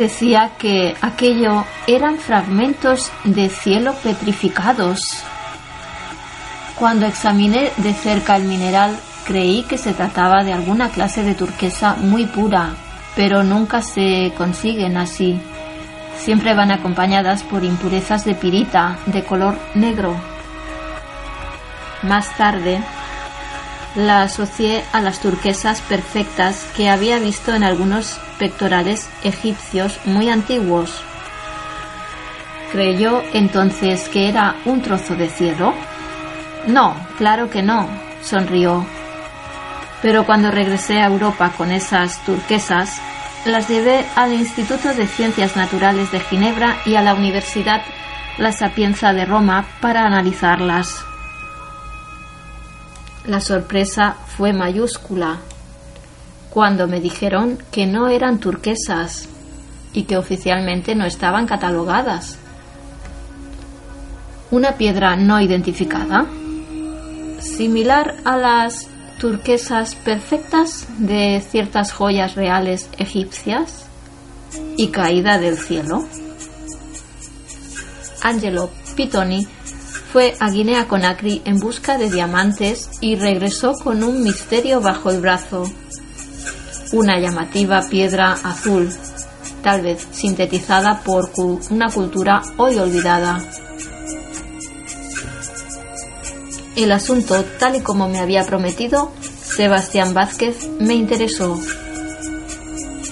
Decía 0.00 0.52
que 0.58 0.96
aquello 1.02 1.64
eran 1.86 2.16
fragmentos 2.16 3.12
de 3.22 3.50
cielo 3.50 3.94
petrificados. 4.02 4.98
Cuando 6.74 7.04
examiné 7.04 7.70
de 7.76 7.92
cerca 7.92 8.36
el 8.36 8.44
mineral, 8.44 8.98
creí 9.26 9.62
que 9.62 9.76
se 9.76 9.92
trataba 9.92 10.42
de 10.42 10.54
alguna 10.54 10.88
clase 10.88 11.22
de 11.22 11.34
turquesa 11.34 11.96
muy 11.96 12.24
pura, 12.24 12.70
pero 13.14 13.44
nunca 13.44 13.82
se 13.82 14.32
consiguen 14.38 14.96
así. 14.96 15.38
Siempre 16.16 16.54
van 16.54 16.70
acompañadas 16.70 17.42
por 17.42 17.62
impurezas 17.62 18.24
de 18.24 18.34
pirita 18.34 18.98
de 19.04 19.22
color 19.22 19.58
negro. 19.74 20.16
Más 22.02 22.34
tarde, 22.38 22.80
la 23.94 24.22
asocié 24.22 24.84
a 24.92 25.00
las 25.00 25.20
turquesas 25.20 25.80
perfectas 25.80 26.66
que 26.76 26.88
había 26.88 27.18
visto 27.18 27.54
en 27.54 27.64
algunos 27.64 28.20
pectorales 28.38 29.08
egipcios 29.24 29.98
muy 30.04 30.28
antiguos. 30.28 31.02
¿Creyó 32.72 33.22
entonces 33.32 34.08
que 34.08 34.28
era 34.28 34.54
un 34.64 34.80
trozo 34.80 35.16
de 35.16 35.28
cielo? 35.28 35.74
No, 36.66 36.94
claro 37.18 37.50
que 37.50 37.62
no, 37.62 37.88
sonrió. 38.22 38.86
Pero 40.02 40.24
cuando 40.24 40.50
regresé 40.50 41.00
a 41.00 41.06
Europa 41.06 41.52
con 41.56 41.72
esas 41.72 42.24
turquesas, 42.24 43.00
las 43.44 43.68
llevé 43.68 44.04
al 44.14 44.32
Instituto 44.32 44.94
de 44.94 45.06
Ciencias 45.06 45.56
Naturales 45.56 46.12
de 46.12 46.20
Ginebra 46.20 46.76
y 46.86 46.94
a 46.94 47.02
la 47.02 47.14
Universidad 47.14 47.82
La 48.38 48.52
Sapienza 48.52 49.12
de 49.12 49.24
Roma 49.24 49.64
para 49.80 50.06
analizarlas. 50.06 51.09
La 53.26 53.40
sorpresa 53.40 54.16
fue 54.36 54.52
mayúscula 54.52 55.38
cuando 56.48 56.88
me 56.88 57.00
dijeron 57.00 57.58
que 57.70 57.86
no 57.86 58.08
eran 58.08 58.40
turquesas 58.40 59.28
y 59.92 60.04
que 60.04 60.16
oficialmente 60.16 60.94
no 60.94 61.04
estaban 61.04 61.46
catalogadas. 61.46 62.38
Una 64.50 64.72
piedra 64.72 65.16
no 65.16 65.40
identificada, 65.40 66.26
similar 67.40 68.16
a 68.24 68.36
las 68.36 68.88
turquesas 69.18 69.94
perfectas 69.94 70.86
de 70.98 71.42
ciertas 71.46 71.92
joyas 71.92 72.34
reales 72.34 72.88
egipcias 72.98 73.84
y 74.76 74.88
caída 74.88 75.38
del 75.38 75.58
cielo. 75.58 76.04
Angelo 78.22 78.70
Pitoni 78.96 79.46
fue 80.12 80.34
a 80.40 80.50
Guinea 80.50 80.88
Conakry 80.88 81.42
en 81.44 81.60
busca 81.60 81.96
de 81.96 82.10
diamantes 82.10 82.90
y 83.00 83.14
regresó 83.14 83.74
con 83.74 84.02
un 84.02 84.24
misterio 84.24 84.80
bajo 84.80 85.10
el 85.10 85.20
brazo. 85.20 85.70
Una 86.92 87.20
llamativa 87.20 87.82
piedra 87.88 88.32
azul, 88.32 88.90
tal 89.62 89.82
vez 89.82 90.06
sintetizada 90.10 91.00
por 91.04 91.30
una 91.70 91.90
cultura 91.90 92.42
hoy 92.56 92.78
olvidada. 92.78 93.40
El 96.74 96.90
asunto, 96.90 97.44
tal 97.58 97.76
y 97.76 97.80
como 97.80 98.08
me 98.08 98.18
había 98.18 98.44
prometido, 98.44 99.12
Sebastián 99.42 100.12
Vázquez 100.14 100.68
me 100.80 100.94
interesó. 100.94 101.60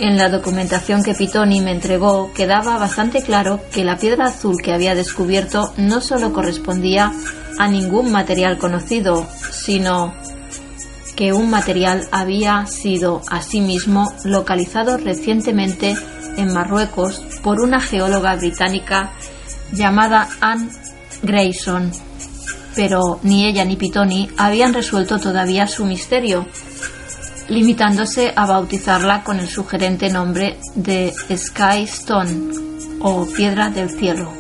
En 0.00 0.16
la 0.16 0.28
documentación 0.28 1.02
que 1.02 1.14
Pitoni 1.14 1.61
me 1.61 1.72
entregó 1.72 2.32
quedaba 2.32 2.78
bastante 2.78 3.20
claro 3.22 3.61
que 3.72 3.84
la 3.84 3.98
piedra 3.98 4.26
azul 4.26 4.62
que 4.62 4.72
había 4.72 4.94
descubierto 4.94 5.72
no 5.76 6.00
solo 6.00 6.32
correspondía 6.32 7.12
a 7.58 7.66
ningún 7.66 8.12
material 8.12 8.58
conocido, 8.58 9.26
sino 9.50 10.14
que 11.16 11.32
un 11.32 11.50
material 11.50 12.06
había 12.12 12.64
sido 12.66 13.22
asimismo 13.28 14.12
localizado 14.24 14.98
recientemente 14.98 15.96
en 16.37 16.52
Marruecos 16.52 17.24
por 17.42 17.61
una 17.61 17.80
geóloga 17.80 18.37
británica 18.37 19.11
llamada 19.72 20.28
Anne 20.40 20.68
Grayson. 21.22 21.90
Pero 22.76 23.18
ni 23.24 23.46
ella 23.46 23.64
ni 23.64 23.74
Pitoni 23.74 24.30
habían 24.37 24.74
resuelto 24.74 25.18
todavía 25.18 25.66
su 25.66 25.84
misterio, 25.84 26.46
limitándose 27.48 28.32
a 28.34 28.46
bautizarla 28.46 29.24
con 29.24 29.40
el 29.40 29.48
sugerente 29.48 30.11
nombre 30.11 30.58
de 30.74 31.12
Sky 31.37 31.82
Stone 31.84 32.52
o 33.00 33.26
Piedra 33.26 33.70
del 33.70 33.90
Cielo. 33.90 34.32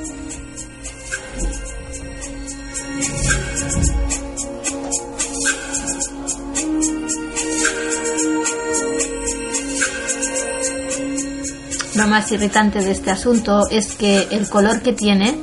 Lo 11.98 12.06
más 12.06 12.30
irritante 12.30 12.80
de 12.80 12.92
este 12.92 13.10
asunto 13.10 13.68
es 13.70 13.94
que 13.94 14.28
el 14.30 14.48
color 14.48 14.82
que 14.82 14.92
tiene 14.92 15.36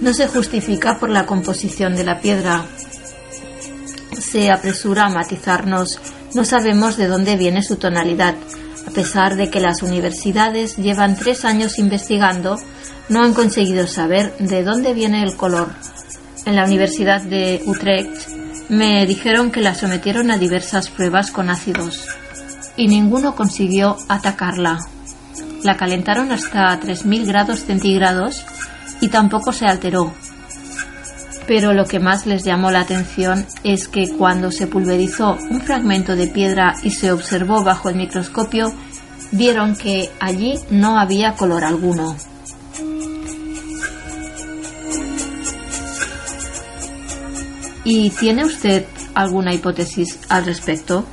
no 0.00 0.14
se 0.14 0.28
justifica 0.28 0.96
por 1.00 1.10
la 1.10 1.26
composición 1.26 1.96
de 1.96 2.04
la 2.04 2.20
piedra. 2.20 2.64
Se 4.16 4.50
apresura 4.52 5.06
a 5.06 5.10
matizarnos, 5.10 5.98
no 6.34 6.44
sabemos 6.44 6.96
de 6.96 7.06
dónde 7.06 7.36
viene 7.36 7.62
su 7.62 7.76
tonalidad. 7.76 8.34
A 8.86 8.90
pesar 8.90 9.36
de 9.36 9.50
que 9.50 9.60
las 9.60 9.82
universidades 9.82 10.76
llevan 10.76 11.16
tres 11.16 11.44
años 11.44 11.78
investigando, 11.78 12.58
no 13.08 13.22
han 13.22 13.34
conseguido 13.34 13.86
saber 13.86 14.36
de 14.38 14.62
dónde 14.62 14.94
viene 14.94 15.22
el 15.22 15.36
color. 15.36 15.68
En 16.44 16.56
la 16.56 16.64
Universidad 16.64 17.20
de 17.20 17.62
Utrecht 17.66 18.28
me 18.68 19.06
dijeron 19.06 19.50
que 19.50 19.60
la 19.60 19.74
sometieron 19.74 20.30
a 20.30 20.38
diversas 20.38 20.88
pruebas 20.90 21.30
con 21.30 21.50
ácidos 21.50 22.06
y 22.76 22.88
ninguno 22.88 23.34
consiguió 23.34 23.96
atacarla. 24.08 24.78
La 25.62 25.76
calentaron 25.76 26.30
hasta 26.32 26.78
3.000 26.80 27.26
grados 27.26 27.60
centígrados 27.64 28.44
y 29.00 29.08
tampoco 29.08 29.52
se 29.52 29.66
alteró. 29.66 30.14
Pero 31.48 31.72
lo 31.72 31.86
que 31.86 31.98
más 31.98 32.26
les 32.26 32.44
llamó 32.44 32.70
la 32.70 32.80
atención 32.80 33.46
es 33.64 33.88
que 33.88 34.10
cuando 34.10 34.52
se 34.52 34.66
pulverizó 34.66 35.38
un 35.50 35.62
fragmento 35.62 36.14
de 36.14 36.26
piedra 36.26 36.76
y 36.82 36.90
se 36.90 37.10
observó 37.10 37.64
bajo 37.64 37.88
el 37.88 37.96
microscopio, 37.96 38.70
vieron 39.32 39.74
que 39.74 40.10
allí 40.20 40.60
no 40.70 41.00
había 41.00 41.32
color 41.32 41.64
alguno. 41.64 42.16
¿Y 47.82 48.10
tiene 48.10 48.44
usted 48.44 48.84
alguna 49.14 49.54
hipótesis 49.54 50.20
al 50.28 50.44
respecto? 50.44 51.06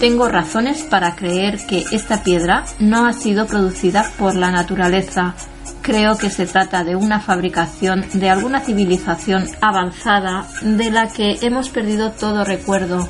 Tengo 0.00 0.30
razones 0.30 0.82
para 0.84 1.14
creer 1.14 1.58
que 1.66 1.84
esta 1.92 2.22
piedra 2.22 2.64
no 2.78 3.04
ha 3.04 3.12
sido 3.12 3.46
producida 3.46 4.10
por 4.18 4.34
la 4.34 4.50
naturaleza. 4.50 5.34
Creo 5.84 6.16
que 6.16 6.30
se 6.30 6.46
trata 6.46 6.82
de 6.82 6.96
una 6.96 7.20
fabricación 7.20 8.06
de 8.14 8.30
alguna 8.30 8.60
civilización 8.60 9.46
avanzada 9.60 10.48
de 10.62 10.90
la 10.90 11.08
que 11.08 11.40
hemos 11.42 11.68
perdido 11.68 12.10
todo 12.10 12.42
recuerdo, 12.42 13.06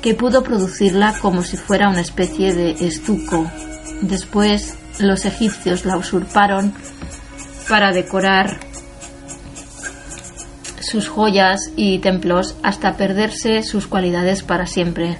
que 0.00 0.14
pudo 0.14 0.42
producirla 0.42 1.14
como 1.20 1.42
si 1.42 1.58
fuera 1.58 1.90
una 1.90 2.00
especie 2.00 2.54
de 2.54 2.70
estuco. 2.70 3.50
Después 4.00 4.78
los 4.98 5.26
egipcios 5.26 5.84
la 5.84 5.98
usurparon 5.98 6.72
para 7.68 7.92
decorar 7.92 8.58
sus 10.80 11.08
joyas 11.08 11.60
y 11.76 11.98
templos 11.98 12.56
hasta 12.62 12.96
perderse 12.96 13.62
sus 13.62 13.86
cualidades 13.86 14.42
para 14.42 14.66
siempre. 14.66 15.18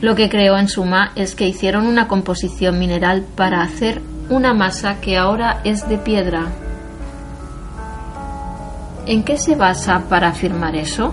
Lo 0.00 0.16
que 0.16 0.28
creo 0.28 0.58
en 0.58 0.66
suma 0.66 1.12
es 1.14 1.36
que 1.36 1.46
hicieron 1.46 1.86
una 1.86 2.08
composición 2.08 2.76
mineral 2.80 3.24
para 3.36 3.62
hacer 3.62 4.02
una 4.28 4.54
masa 4.54 5.00
que 5.00 5.16
ahora 5.16 5.60
es 5.64 5.88
de 5.88 5.98
piedra. 5.98 6.46
¿En 9.06 9.22
qué 9.22 9.38
se 9.38 9.54
basa 9.54 10.02
para 10.08 10.28
afirmar 10.28 10.74
eso? 10.74 11.12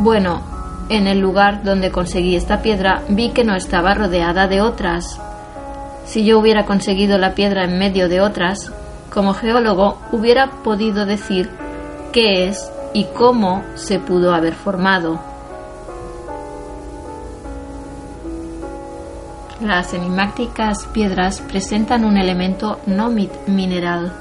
Bueno, 0.00 0.42
en 0.88 1.06
el 1.06 1.20
lugar 1.20 1.62
donde 1.62 1.92
conseguí 1.92 2.34
esta 2.34 2.62
piedra 2.62 3.02
vi 3.08 3.30
que 3.30 3.44
no 3.44 3.54
estaba 3.54 3.94
rodeada 3.94 4.48
de 4.48 4.60
otras. 4.60 5.20
Si 6.04 6.24
yo 6.24 6.38
hubiera 6.38 6.64
conseguido 6.66 7.16
la 7.16 7.34
piedra 7.34 7.64
en 7.64 7.78
medio 7.78 8.08
de 8.08 8.20
otras, 8.20 8.72
como 9.12 9.34
geólogo 9.34 9.98
hubiera 10.10 10.50
podido 10.64 11.06
decir 11.06 11.48
qué 12.12 12.48
es 12.48 12.70
y 12.92 13.04
cómo 13.04 13.62
se 13.76 14.00
pudo 14.00 14.34
haber 14.34 14.54
formado. 14.54 15.33
Las 19.64 19.94
enigmáticas 19.94 20.84
piedras 20.92 21.40
presentan 21.40 22.04
un 22.04 22.18
elemento 22.18 22.80
no 22.84 23.08
mineral. 23.08 24.12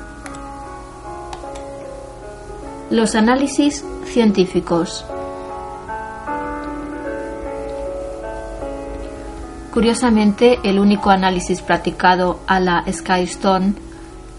Los 2.89 3.13
análisis 3.15 3.83
científicos. 4.05 5.05
Curiosamente, 9.73 10.59
el 10.63 10.79
único 10.79 11.09
análisis 11.09 11.61
practicado 11.61 12.39
a 12.47 12.61
la 12.61 12.85
Skystone 12.89 13.73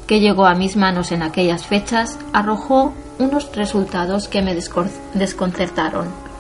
que 0.06 0.20
llegó 0.20 0.46
a 0.46 0.54
mis 0.54 0.74
manos 0.74 1.12
en 1.12 1.22
aquellas 1.22 1.66
fechas 1.66 2.18
arrojó 2.32 2.94
unos 3.18 3.54
resultados 3.54 4.26
que 4.26 4.40
me 4.40 4.54
desconcertaron. 4.54 6.33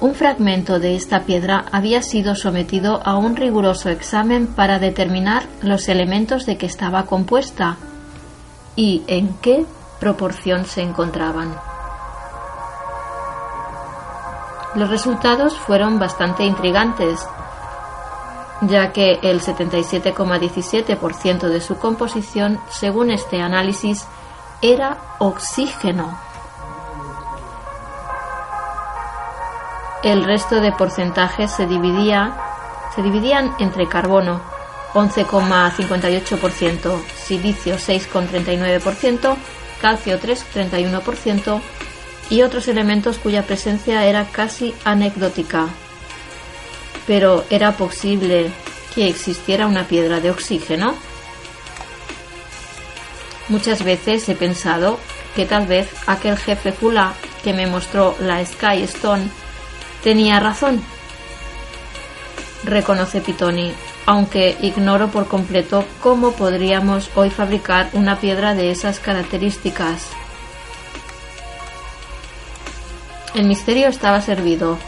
Un 0.00 0.14
fragmento 0.14 0.80
de 0.80 0.96
esta 0.96 1.24
piedra 1.24 1.66
había 1.72 2.02
sido 2.02 2.34
sometido 2.34 3.02
a 3.04 3.18
un 3.18 3.36
riguroso 3.36 3.90
examen 3.90 4.46
para 4.46 4.78
determinar 4.78 5.42
los 5.60 5.90
elementos 5.90 6.46
de 6.46 6.56
que 6.56 6.64
estaba 6.64 7.04
compuesta 7.04 7.76
y 8.76 9.02
en 9.08 9.34
qué 9.42 9.66
proporción 9.98 10.64
se 10.64 10.80
encontraban. 10.80 11.54
Los 14.74 14.88
resultados 14.88 15.54
fueron 15.54 15.98
bastante 15.98 16.44
intrigantes, 16.44 17.20
ya 18.62 18.92
que 18.92 19.18
el 19.22 19.42
77,17% 19.42 21.48
de 21.48 21.60
su 21.60 21.76
composición, 21.76 22.58
según 22.70 23.10
este 23.10 23.42
análisis, 23.42 24.06
era 24.62 24.96
oxígeno 25.18 26.29
El 30.02 30.24
resto 30.24 30.62
de 30.62 30.72
porcentajes 30.72 31.50
se, 31.50 31.66
dividía, 31.66 32.34
se 32.94 33.02
dividían 33.02 33.54
entre 33.58 33.86
carbono 33.86 34.40
11,58%, 34.94 37.04
silicio 37.06 37.76
6,39%, 37.76 39.36
calcio 39.80 40.18
3,31% 40.18 41.60
y 42.30 42.42
otros 42.42 42.66
elementos 42.68 43.18
cuya 43.18 43.42
presencia 43.42 44.06
era 44.06 44.24
casi 44.24 44.74
anecdótica. 44.84 45.68
Pero 47.06 47.44
¿era 47.50 47.72
posible 47.72 48.50
que 48.94 49.08
existiera 49.08 49.66
una 49.66 49.84
piedra 49.84 50.20
de 50.20 50.30
oxígeno? 50.30 50.94
Muchas 53.48 53.82
veces 53.82 54.26
he 54.28 54.34
pensado 54.34 54.98
que 55.36 55.44
tal 55.44 55.66
vez 55.66 55.90
aquel 56.06 56.38
jefe 56.38 56.72
Kula 56.72 57.12
que 57.42 57.52
me 57.52 57.66
mostró 57.66 58.16
la 58.20 58.44
Sky 58.44 58.82
Stone 58.84 59.28
Tenía 60.02 60.40
razón, 60.40 60.82
reconoce 62.64 63.20
Pitoni, 63.20 63.74
aunque 64.06 64.56
ignoro 64.62 65.08
por 65.08 65.28
completo 65.28 65.84
cómo 66.00 66.32
podríamos 66.32 67.10
hoy 67.14 67.28
fabricar 67.28 67.90
una 67.92 68.18
piedra 68.18 68.54
de 68.54 68.70
esas 68.70 68.98
características. 68.98 70.08
El 73.34 73.44
misterio 73.44 73.88
estaba 73.88 74.22
servido. 74.22 74.78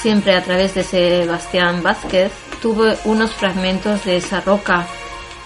Siempre 0.00 0.34
a 0.34 0.42
través 0.42 0.74
de 0.74 0.84
Sebastián 0.84 1.82
Vázquez 1.82 2.32
tuve 2.62 2.96
unos 3.04 3.32
fragmentos 3.32 4.04
de 4.04 4.18
esa 4.18 4.40
roca 4.40 4.86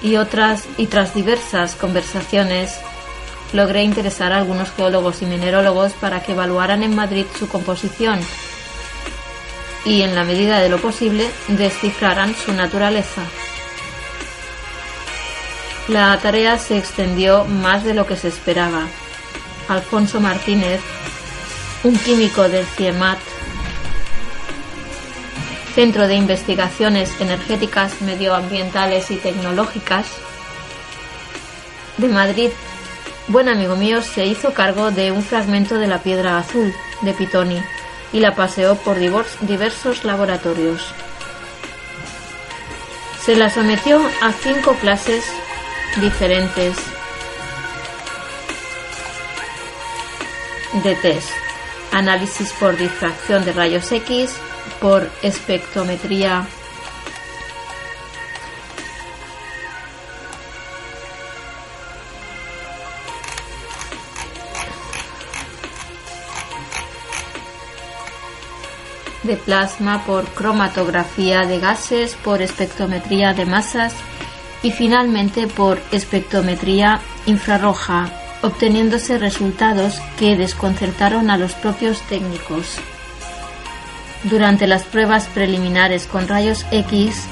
y 0.02 0.16
otras 0.16 0.64
y 0.76 0.86
tras 0.86 1.14
diversas 1.14 1.74
conversaciones 1.76 2.78
logré 3.54 3.84
interesar 3.84 4.32
a 4.32 4.38
algunos 4.38 4.70
geólogos 4.72 5.22
y 5.22 5.26
minerólogos 5.26 5.92
para 5.92 6.22
que 6.22 6.32
evaluaran 6.32 6.82
en 6.82 6.94
Madrid 6.94 7.24
su 7.38 7.48
composición 7.48 8.20
y, 9.84 10.02
en 10.02 10.14
la 10.14 10.24
medida 10.24 10.60
de 10.60 10.68
lo 10.68 10.78
posible, 10.78 11.30
descifraran 11.48 12.34
su 12.34 12.52
naturaleza. 12.52 13.22
La 15.88 16.18
tarea 16.18 16.58
se 16.58 16.78
extendió 16.78 17.44
más 17.44 17.84
de 17.84 17.94
lo 17.94 18.06
que 18.06 18.16
se 18.16 18.28
esperaba. 18.28 18.88
Alfonso 19.68 20.20
Martínez, 20.20 20.80
un 21.84 21.96
químico 21.96 22.48
del 22.48 22.66
CIEMAT, 22.66 23.18
Centro 25.74 26.08
de 26.08 26.14
Investigaciones 26.14 27.20
Energéticas, 27.20 28.00
Medioambientales 28.00 29.10
y 29.10 29.16
Tecnológicas, 29.16 30.06
de 31.98 32.08
Madrid, 32.08 32.50
buen 33.28 33.48
amigo 33.48 33.76
mío 33.76 34.02
se 34.02 34.26
hizo 34.26 34.52
cargo 34.52 34.90
de 34.90 35.12
un 35.12 35.22
fragmento 35.22 35.78
de 35.78 35.86
la 35.86 36.02
piedra 36.02 36.38
azul 36.38 36.74
de 37.02 37.12
Pitoni 37.12 37.62
y 38.12 38.20
la 38.20 38.34
paseó 38.34 38.76
por 38.76 38.98
diversos 38.98 40.04
laboratorios. 40.04 40.92
Se 43.24 43.36
la 43.36 43.50
sometió 43.50 44.00
a 44.22 44.32
cinco 44.32 44.74
clases 44.74 45.24
diferentes 46.00 46.76
de 50.82 50.94
test. 50.96 51.30
Análisis 51.92 52.52
por 52.52 52.76
difracción 52.76 53.44
de 53.44 53.52
rayos 53.52 53.90
X, 53.90 54.34
por 54.80 55.08
espectrometría 55.22 56.46
de 69.24 69.36
plasma 69.36 70.04
por 70.04 70.24
cromatografía 70.26 71.40
de 71.46 71.58
gases, 71.58 72.14
por 72.14 72.40
espectrometría 72.42 73.34
de 73.34 73.46
masas 73.46 73.94
y 74.62 74.70
finalmente 74.70 75.46
por 75.46 75.80
espectrometría 75.92 77.00
infrarroja, 77.26 78.10
obteniéndose 78.42 79.18
resultados 79.18 80.00
que 80.18 80.36
desconcertaron 80.36 81.30
a 81.30 81.36
los 81.36 81.52
propios 81.54 82.00
técnicos. 82.02 82.78
Durante 84.24 84.66
las 84.66 84.84
pruebas 84.84 85.26
preliminares 85.26 86.06
con 86.06 86.28
rayos 86.28 86.64
X, 86.70 87.24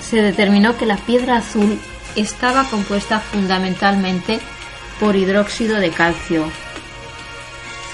se 0.00 0.22
determinó 0.22 0.76
que 0.76 0.86
la 0.86 0.96
piedra 0.96 1.38
azul 1.38 1.80
estaba 2.14 2.64
compuesta 2.64 3.18
fundamentalmente 3.18 4.38
por 5.00 5.16
hidróxido 5.16 5.78
de 5.78 5.90
calcio, 5.90 6.44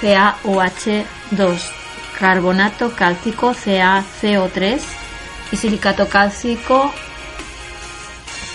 CaOH2, 0.03 1.78
carbonato 2.19 2.95
cálcico 2.95 3.53
CaCO3 3.53 4.81
y 5.53 5.57
silicato 5.57 6.09
cálcico 6.09 6.93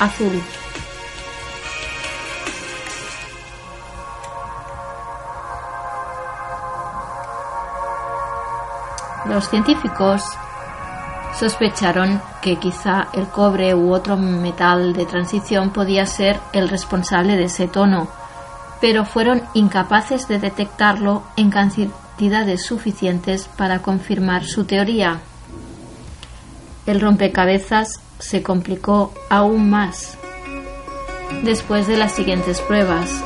azul. 0.00 0.42
Los 9.26 9.48
científicos 9.48 10.24
sospecharon 11.38 12.20
que 12.44 12.56
quizá 12.56 13.08
el 13.14 13.26
cobre 13.28 13.74
u 13.74 13.94
otro 13.94 14.18
metal 14.18 14.92
de 14.92 15.06
transición 15.06 15.70
podía 15.70 16.04
ser 16.04 16.38
el 16.52 16.68
responsable 16.68 17.38
de 17.38 17.44
ese 17.44 17.68
tono, 17.68 18.06
pero 18.82 19.06
fueron 19.06 19.42
incapaces 19.54 20.28
de 20.28 20.38
detectarlo 20.38 21.22
en 21.38 21.50
cantidades 21.50 22.62
suficientes 22.62 23.48
para 23.56 23.78
confirmar 23.78 24.44
su 24.44 24.66
teoría. 24.66 25.20
El 26.84 27.00
rompecabezas 27.00 28.02
se 28.18 28.42
complicó 28.42 29.14
aún 29.30 29.70
más 29.70 30.18
después 31.44 31.86
de 31.86 31.96
las 31.96 32.12
siguientes 32.12 32.60
pruebas. 32.60 33.24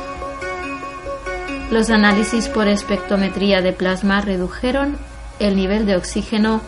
Los 1.71 1.89
análisis 1.89 2.47
por 2.47 2.69
espectrometría 2.69 3.61
de 3.61 3.73
plasma 3.73 4.21
redujeron 4.21 4.97
el 5.39 5.57
nivel 5.57 5.85
de 5.85 5.97
oxígeno 5.97 6.61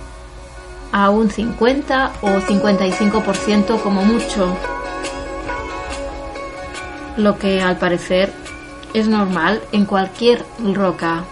a 0.92 1.10
un 1.10 1.30
50 1.30 2.12
o 2.22 2.28
55% 2.40 3.82
como 3.82 4.04
mucho, 4.04 4.56
lo 7.18 7.38
que 7.38 7.62
al 7.62 7.78
parecer 7.78 8.32
es 8.94 9.08
normal 9.08 9.62
en 9.72 9.86
cualquier 9.86 10.44
roca. 10.74 11.24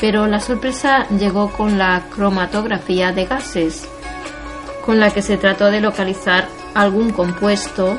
Pero 0.00 0.26
la 0.26 0.40
sorpresa 0.40 1.06
llegó 1.08 1.50
con 1.50 1.78
la 1.78 2.02
cromatografía 2.14 3.12
de 3.12 3.26
gases, 3.26 3.88
con 4.84 5.00
la 5.00 5.10
que 5.10 5.22
se 5.22 5.36
trató 5.36 5.70
de 5.70 5.80
localizar 5.80 6.48
algún 6.74 7.10
compuesto 7.10 7.96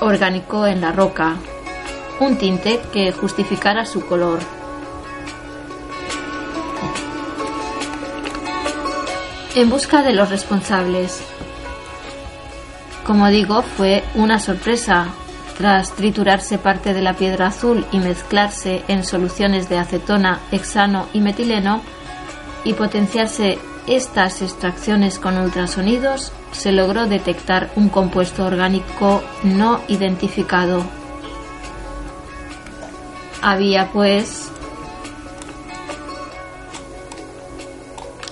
orgánico 0.00 0.66
en 0.66 0.80
la 0.80 0.92
roca, 0.92 1.36
un 2.20 2.36
tinte 2.36 2.80
que 2.92 3.12
justificara 3.12 3.86
su 3.86 4.04
color. 4.04 4.40
En 9.54 9.70
busca 9.70 10.02
de 10.02 10.12
los 10.12 10.30
responsables. 10.30 11.22
Como 13.04 13.28
digo, 13.28 13.62
fue 13.62 14.02
una 14.14 14.38
sorpresa. 14.38 15.06
Tras 15.58 15.92
triturarse 15.92 16.58
parte 16.58 16.94
de 16.94 17.02
la 17.02 17.14
piedra 17.14 17.46
azul 17.46 17.86
y 17.92 17.98
mezclarse 17.98 18.82
en 18.88 19.04
soluciones 19.04 19.68
de 19.68 19.78
acetona, 19.78 20.40
hexano 20.50 21.06
y 21.12 21.20
metileno, 21.20 21.80
y 22.64 22.72
potenciarse 22.72 23.58
estas 23.86 24.42
extracciones 24.42 25.18
con 25.18 25.38
ultrasonidos, 25.38 26.32
se 26.50 26.72
logró 26.72 27.06
detectar 27.06 27.70
un 27.76 27.88
compuesto 27.88 28.46
orgánico 28.46 29.22
no 29.44 29.80
identificado. 29.86 30.82
Había, 33.42 33.92
pues, 33.92 34.50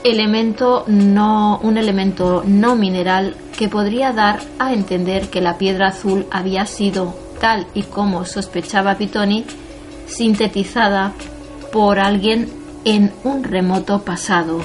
elemento 0.05 0.85
no, 0.87 1.59
un 1.63 1.79
elemento 1.79 2.43
no 2.47 2.75
mineral 2.77 3.37
que 3.57 3.69
podría 3.69 4.13
dar 4.13 4.41
a 4.59 4.73
entender 4.73 5.29
que 5.29 5.41
la 5.41 5.59
piedra 5.59 5.89
azul 5.89 6.27
había 6.31 6.67
sido, 6.67 7.15
tal 7.41 7.67
y 7.75 7.83
como 7.85 8.25
sospechaba 8.25 8.97
Pitoni, 8.97 9.45
sintetizada 10.07 11.13
por 11.73 11.99
alguien 11.99 12.49
en 12.85 13.13
un 13.25 13.45
remoto 13.45 14.03
pasado. 14.03 14.61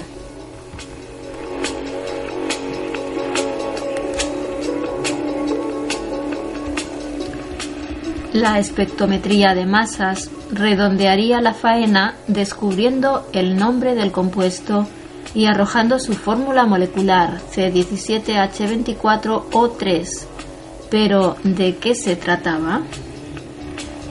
La 8.33 8.59
espectrometría 8.59 9.55
de 9.55 9.65
masas 9.65 10.29
redondearía 10.51 11.41
la 11.41 11.53
faena 11.53 12.15
descubriendo 12.27 13.27
el 13.33 13.57
nombre 13.57 13.95
del 13.95 14.11
compuesto 14.11 14.87
y 15.33 15.45
arrojando 15.45 15.99
su 15.99 16.13
fórmula 16.13 16.65
molecular 16.65 17.39
C17H24O3. 17.53 20.25
Pero, 20.89 21.35
¿de 21.43 21.75
qué 21.77 21.95
se 21.95 22.15
trataba? 22.15 22.81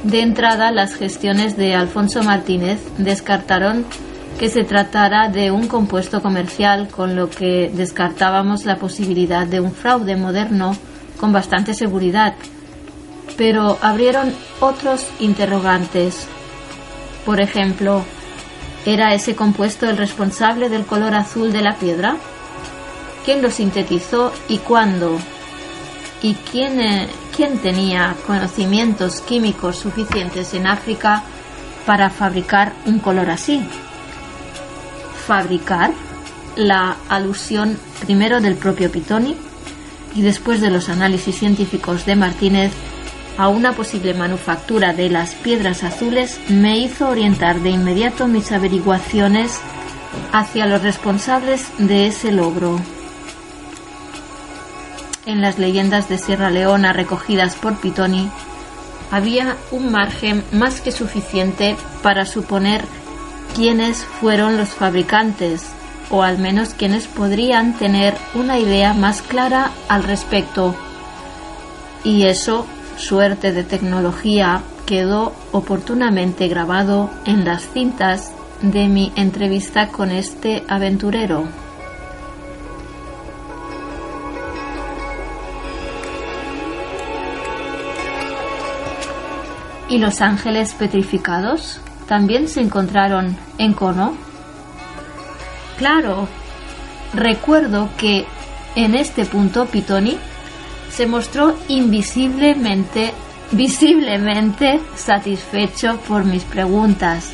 De 0.03 0.21
entrada, 0.21 0.71
las 0.71 0.95
gestiones 0.95 1.57
de 1.57 1.75
Alfonso 1.75 2.23
Martínez 2.23 2.79
descartaron 2.99 3.87
que 4.39 4.51
se 4.51 4.65
tratara 4.65 5.31
de 5.31 5.51
un 5.51 5.67
compuesto 5.67 6.21
comercial, 6.21 6.89
con 6.89 7.17
lo 7.17 7.31
que 7.31 7.71
descartábamos 7.75 8.67
la 8.67 8.77
posibilidad 8.77 9.47
de 9.47 9.61
un 9.61 9.73
fraude 9.73 10.17
moderno 10.17 10.77
con 11.19 11.33
bastante 11.33 11.73
seguridad. 11.75 12.35
Pero 13.37 13.79
abrieron 13.81 14.35
otros 14.61 15.07
interrogantes. 15.19 16.29
Por 17.25 17.41
ejemplo, 17.41 18.05
¿Era 18.87 19.12
ese 19.14 19.35
compuesto 19.35 19.90
el 19.90 19.96
responsable 19.96 20.68
del 20.68 20.87
color 20.87 21.12
azul 21.16 21.53
de 21.53 21.61
la 21.61 21.75
piedra? 21.75 22.16
¿Quién 23.25 23.42
lo 23.42 23.51
sintetizó 23.51 24.33
y 24.49 24.59
cuándo? 24.59 25.18
¿Y 26.22 26.35
quién, 26.35 26.81
eh, 26.81 27.09
quién 27.35 27.59
tenía 27.59 28.14
conocimientos 28.29 29.20
químicos 29.22 29.77
suficientes 29.77 30.55
en 30.55 30.68
África 30.68 31.25
para 31.85 32.11
fabricar 32.11 32.75
un 32.87 33.01
color 33.01 33.29
así? 33.29 33.61
Fabricar 35.27 35.90
la 36.55 36.96
alusión 37.09 37.77
primero 38.05 38.40
del 38.40 38.55
propio 38.55 38.92
Pitoni 38.92 39.37
y 40.14 40.22
después 40.22 40.61
de 40.61 40.70
los 40.70 40.88
análisis 40.88 41.37
científicos 41.37 42.07
de 42.07 42.14
Martínez 42.14 42.70
a 43.38 43.49
una 43.49 43.72
posible 43.72 44.14
manufactura 44.14 44.92
de 44.92 45.11
las 45.11 45.35
piedras 45.35 45.85
azules 45.85 46.40
me 46.49 46.79
hizo 46.79 47.09
orientar 47.09 47.61
de 47.61 47.70
inmediato 47.70 48.27
mis 48.29 48.51
averiguaciones 48.53 49.61
hacia 50.33 50.66
los 50.66 50.83
responsables 50.83 51.66
de 51.79 52.07
ese 52.07 52.33
logro. 52.33 52.81
En 55.27 55.40
las 55.40 55.59
leyendas 55.59 56.09
de 56.09 56.18
Sierra 56.18 56.51
Leona 56.51 56.92
recogidas 56.92 57.57
por 57.57 57.79
Pitoni, 57.79 58.31
había 59.11 59.57
un 59.70 59.90
margen 59.90 60.44
más 60.53 60.81
que 60.81 60.92
suficiente 60.92 61.77
para 62.03 62.25
suponer 62.25 62.85
quiénes 63.55 64.05
fueron 64.05 64.57
los 64.57 64.70
fabricantes, 64.70 65.66
o 66.11 66.22
al 66.22 66.38
menos 66.38 66.70
quienes 66.70 67.07
podrían 67.07 67.77
tener 67.77 68.14
una 68.35 68.59
idea 68.59 68.94
más 68.94 69.22
clara 69.22 69.72
al 69.88 70.05
respecto. 70.05 70.77
Y 72.05 72.27
eso 72.27 72.66
suerte 72.97 73.53
de 73.53 73.65
tecnología 73.65 74.63
quedó 74.87 75.33
oportunamente 75.53 76.49
grabado 76.49 77.11
en 77.25 77.45
las 77.45 77.69
cintas 77.69 78.33
de 78.63 78.89
mi 78.89 79.13
entrevista 79.17 79.89
con 79.89 80.11
este 80.11 80.65
aventurero. 80.69 81.45
¿Y 89.89 89.99
los 89.99 90.21
ángeles 90.21 90.75
petrificados 90.75 91.81
también 92.09 92.49
se 92.49 92.61
encontraron 92.61 93.37
en 93.59 93.73
Cono? 93.73 94.17
Claro, 95.79 96.27
recuerdo 97.15 97.89
que 97.97 98.27
en 98.75 98.95
este 98.95 99.25
punto 99.25 99.67
Pitoni 99.67 100.19
se 100.97 101.07
mostró 101.07 101.55
invisiblemente, 101.69 103.13
visiblemente 103.53 104.81
satisfecho 104.95 105.99
por 106.09 106.25
mis 106.25 106.45
preguntas. 106.45 107.33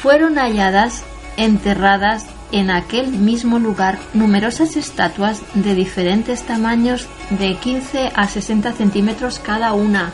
Fueron 0.00 0.36
halladas 0.36 1.02
enterradas 1.36 2.26
en 2.52 2.70
aquel 2.70 3.08
mismo 3.08 3.58
lugar 3.58 3.98
numerosas 4.12 4.76
estatuas 4.76 5.42
de 5.54 5.74
diferentes 5.74 6.42
tamaños 6.42 7.08
de 7.30 7.56
15 7.56 8.12
a 8.14 8.28
60 8.28 8.72
centímetros 8.74 9.40
cada 9.40 9.72
una, 9.72 10.12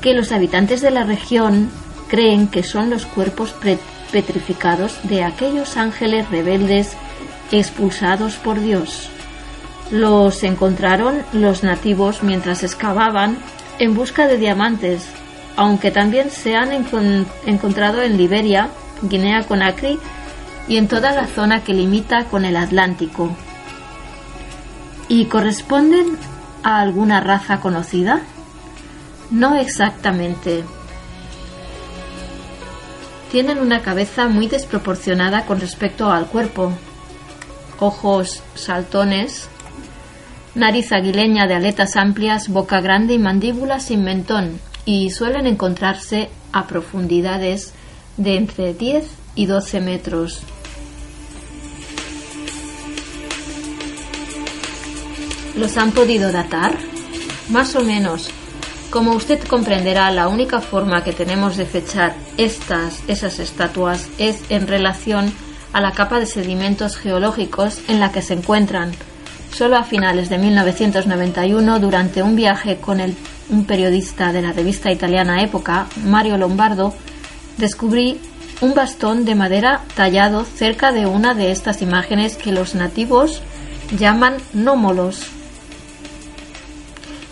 que 0.00 0.14
los 0.14 0.30
habitantes 0.30 0.80
de 0.80 0.92
la 0.92 1.02
región 1.02 1.68
creen 2.06 2.46
que 2.46 2.62
son 2.62 2.90
los 2.90 3.06
cuerpos 3.06 3.56
petrificados 4.12 5.00
de 5.02 5.24
aquellos 5.24 5.76
ángeles 5.76 6.30
rebeldes 6.30 6.92
expulsados 7.50 8.36
por 8.36 8.60
Dios. 8.60 9.10
Los 9.90 10.42
encontraron 10.42 11.22
los 11.32 11.62
nativos 11.62 12.22
mientras 12.22 12.62
excavaban 12.62 13.38
en 13.78 13.94
busca 13.94 14.26
de 14.26 14.36
diamantes, 14.36 15.06
aunque 15.56 15.90
también 15.90 16.30
se 16.30 16.56
han 16.56 16.72
encontrado 17.46 18.02
en 18.02 18.16
Liberia, 18.16 18.68
Guinea 19.02 19.44
Conakry 19.44 19.98
y 20.68 20.76
en 20.76 20.88
toda 20.88 21.12
la 21.12 21.26
zona 21.26 21.64
que 21.64 21.72
limita 21.72 22.24
con 22.24 22.44
el 22.44 22.56
Atlántico. 22.56 23.34
¿Y 25.08 25.24
corresponden 25.24 26.18
a 26.62 26.80
alguna 26.80 27.20
raza 27.20 27.60
conocida? 27.60 28.20
No 29.30 29.56
exactamente. 29.56 30.64
Tienen 33.30 33.58
una 33.58 33.80
cabeza 33.80 34.26
muy 34.28 34.48
desproporcionada 34.48 35.46
con 35.46 35.60
respecto 35.60 36.10
al 36.10 36.26
cuerpo, 36.26 36.72
ojos 37.78 38.42
saltones, 38.54 39.48
nariz 40.58 40.92
aguileña 40.92 41.46
de 41.46 41.54
aletas 41.54 41.96
amplias, 41.96 42.48
boca 42.48 42.80
grande 42.80 43.14
y 43.14 43.18
mandíbula 43.18 43.80
sin 43.80 44.04
mentón, 44.04 44.60
y 44.84 45.10
suelen 45.10 45.46
encontrarse 45.46 46.28
a 46.52 46.66
profundidades 46.66 47.72
de 48.16 48.36
entre 48.36 48.74
10 48.74 49.04
y 49.34 49.46
12 49.46 49.80
metros. 49.80 50.42
¿Los 55.56 55.76
han 55.76 55.92
podido 55.92 56.30
datar? 56.30 56.76
Más 57.50 57.74
o 57.74 57.82
menos. 57.82 58.30
Como 58.90 59.12
usted 59.12 59.42
comprenderá, 59.44 60.10
la 60.10 60.28
única 60.28 60.60
forma 60.60 61.04
que 61.04 61.12
tenemos 61.12 61.56
de 61.56 61.66
fechar 61.66 62.14
estas, 62.36 63.02
esas 63.08 63.38
estatuas 63.38 64.08
es 64.18 64.42
en 64.50 64.66
relación 64.66 65.32
a 65.72 65.80
la 65.80 65.92
capa 65.92 66.20
de 66.20 66.26
sedimentos 66.26 66.96
geológicos 66.96 67.80
en 67.88 68.00
la 68.00 68.12
que 68.12 68.22
se 68.22 68.34
encuentran. 68.34 68.92
Solo 69.52 69.76
a 69.76 69.84
finales 69.84 70.28
de 70.28 70.38
1991, 70.38 71.80
durante 71.80 72.22
un 72.22 72.36
viaje 72.36 72.76
con 72.76 73.00
el, 73.00 73.16
un 73.50 73.64
periodista 73.64 74.32
de 74.32 74.42
la 74.42 74.52
revista 74.52 74.92
italiana 74.92 75.42
Época, 75.42 75.86
Mario 76.04 76.36
Lombardo, 76.36 76.94
descubrí 77.56 78.20
un 78.60 78.74
bastón 78.74 79.24
de 79.24 79.34
madera 79.34 79.82
tallado 79.94 80.44
cerca 80.44 80.92
de 80.92 81.06
una 81.06 81.34
de 81.34 81.50
estas 81.50 81.82
imágenes 81.82 82.36
que 82.36 82.52
los 82.52 82.74
nativos 82.74 83.42
llaman 83.96 84.36
nómolos. 84.52 85.26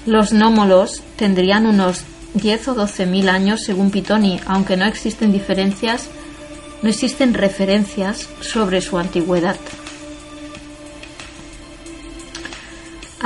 Los 0.06 0.32
nómolos 0.32 1.02
tendrían 1.16 1.66
unos 1.66 2.04
10 2.34 2.68
o 2.68 2.74
12 2.74 3.06
mil 3.06 3.28
años 3.28 3.62
según 3.62 3.90
Pitoni, 3.90 4.40
aunque 4.46 4.76
no 4.76 4.84
existen 4.84 5.32
diferencias 5.32 6.08
no 6.82 6.90
existen 6.90 7.34
referencias 7.34 8.28
sobre 8.40 8.80
su 8.80 8.98
antigüedad. 8.98 9.56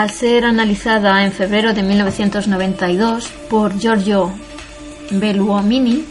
Al 0.00 0.08
ser 0.08 0.46
analizada 0.46 1.26
en 1.26 1.30
febrero 1.30 1.74
de 1.74 1.82
1992 1.82 3.28
por 3.50 3.78
Giorgio 3.78 4.32
Belluomini, 5.10 6.06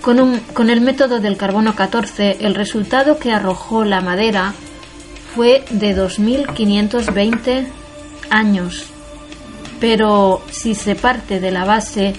con, 0.00 0.38
con 0.54 0.70
el 0.70 0.80
método 0.80 1.18
del 1.18 1.36
carbono 1.36 1.74
14, 1.74 2.36
el 2.38 2.54
resultado 2.54 3.18
que 3.18 3.32
arrojó 3.32 3.84
la 3.84 4.00
madera 4.00 4.54
fue 5.34 5.64
de 5.70 5.96
2.520 5.96 7.66
años. 8.30 8.86
Pero 9.80 10.40
si 10.52 10.76
se 10.76 10.94
parte 10.94 11.40
de 11.40 11.50
la 11.50 11.64
base 11.64 12.14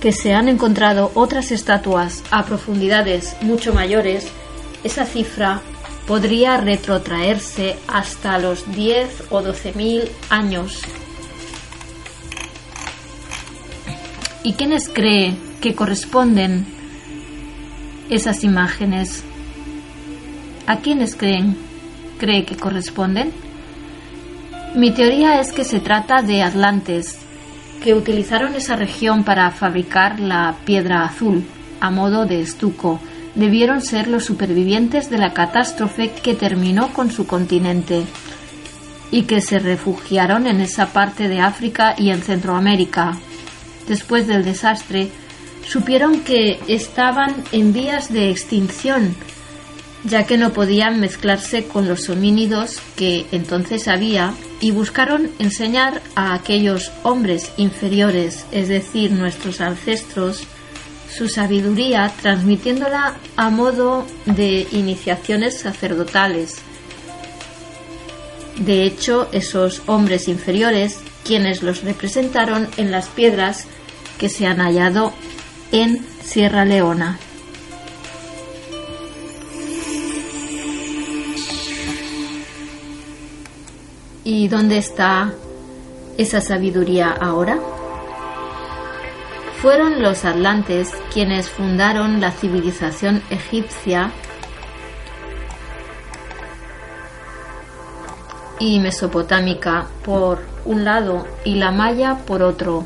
que 0.00 0.12
se 0.12 0.34
han 0.34 0.48
encontrado 0.48 1.10
otras 1.14 1.50
estatuas 1.50 2.22
a 2.30 2.44
profundidades 2.44 3.36
mucho 3.40 3.74
mayores, 3.74 4.28
esa 4.84 5.04
cifra 5.04 5.62
podría 6.08 6.56
retrotraerse 6.56 7.76
hasta 7.86 8.38
los 8.38 8.72
10 8.74 9.24
o 9.28 9.42
12 9.42 9.74
mil 9.74 10.02
años. 10.30 10.80
¿Y 14.42 14.54
quiénes 14.54 14.88
cree 14.88 15.36
que 15.60 15.74
corresponden 15.74 16.64
esas 18.08 18.42
imágenes? 18.42 19.22
¿A 20.66 20.78
quiénes 20.78 21.14
creen 21.14 21.58
cree 22.18 22.46
que 22.46 22.56
corresponden? 22.56 23.30
Mi 24.74 24.90
teoría 24.92 25.40
es 25.40 25.52
que 25.52 25.64
se 25.64 25.78
trata 25.78 26.22
de 26.22 26.42
atlantes, 26.42 27.18
que 27.82 27.92
utilizaron 27.92 28.54
esa 28.54 28.76
región 28.76 29.24
para 29.24 29.50
fabricar 29.50 30.18
la 30.20 30.54
piedra 30.64 31.04
azul 31.04 31.44
a 31.80 31.90
modo 31.90 32.24
de 32.24 32.40
estuco 32.40 32.98
debieron 33.38 33.80
ser 33.80 34.08
los 34.08 34.26
supervivientes 34.26 35.08
de 35.08 35.16
la 35.16 35.32
catástrofe 35.32 36.10
que 36.10 36.34
terminó 36.34 36.92
con 36.92 37.10
su 37.10 37.26
continente 37.26 38.04
y 39.10 39.22
que 39.22 39.40
se 39.40 39.58
refugiaron 39.58 40.46
en 40.46 40.60
esa 40.60 40.92
parte 40.92 41.28
de 41.28 41.40
África 41.40 41.94
y 41.96 42.10
en 42.10 42.20
Centroamérica. 42.20 43.16
Después 43.86 44.26
del 44.26 44.44
desastre, 44.44 45.08
supieron 45.66 46.20
que 46.20 46.60
estaban 46.68 47.34
en 47.52 47.72
vías 47.72 48.12
de 48.12 48.30
extinción 48.30 49.16
ya 50.04 50.24
que 50.24 50.36
no 50.36 50.52
podían 50.52 51.00
mezclarse 51.00 51.64
con 51.64 51.88
los 51.88 52.08
homínidos 52.08 52.80
que 52.96 53.26
entonces 53.32 53.88
había 53.88 54.34
y 54.60 54.70
buscaron 54.70 55.30
enseñar 55.38 56.02
a 56.14 56.34
aquellos 56.34 56.92
hombres 57.02 57.52
inferiores, 57.56 58.46
es 58.52 58.68
decir, 58.68 59.12
nuestros 59.12 59.60
ancestros, 59.60 60.44
su 61.10 61.28
sabiduría 61.28 62.12
transmitiéndola 62.20 63.16
a 63.36 63.50
modo 63.50 64.06
de 64.26 64.66
iniciaciones 64.72 65.60
sacerdotales. 65.60 66.56
De 68.58 68.84
hecho, 68.84 69.28
esos 69.32 69.82
hombres 69.86 70.28
inferiores, 70.28 70.98
quienes 71.24 71.62
los 71.62 71.82
representaron 71.82 72.68
en 72.76 72.90
las 72.90 73.08
piedras 73.08 73.66
que 74.18 74.28
se 74.28 74.46
han 74.46 74.58
hallado 74.58 75.12
en 75.72 76.04
Sierra 76.24 76.64
Leona. 76.64 77.18
¿Y 84.24 84.48
dónde 84.48 84.76
está 84.76 85.32
esa 86.18 86.40
sabiduría 86.40 87.10
ahora? 87.12 87.58
Fueron 89.60 90.02
los 90.02 90.24
atlantes 90.24 90.92
quienes 91.12 91.50
fundaron 91.50 92.20
la 92.20 92.30
civilización 92.30 93.22
egipcia 93.28 94.12
y 98.60 98.78
mesopotámica 98.78 99.88
por 100.04 100.44
un 100.64 100.84
lado 100.84 101.26
y 101.44 101.56
la 101.56 101.72
maya 101.72 102.18
por 102.24 102.42
otro. 102.42 102.84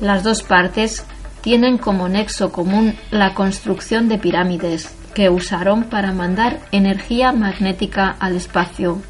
Las 0.00 0.24
dos 0.24 0.42
partes 0.42 1.04
tienen 1.42 1.78
como 1.78 2.08
nexo 2.08 2.50
común 2.50 2.96
la 3.12 3.34
construcción 3.34 4.08
de 4.08 4.18
pirámides 4.18 4.92
que 5.14 5.30
usaron 5.30 5.84
para 5.84 6.12
mandar 6.12 6.58
energía 6.72 7.30
magnética 7.32 8.16
al 8.18 8.34
espacio. 8.34 9.00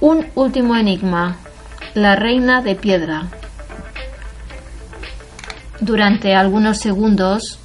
Un 0.00 0.26
último 0.34 0.76
enigma. 0.76 1.36
La 1.92 2.16
reina 2.16 2.62
de 2.62 2.74
piedra. 2.74 3.28
Durante 5.84 6.34
algunos 6.34 6.78
segundos 6.78 7.58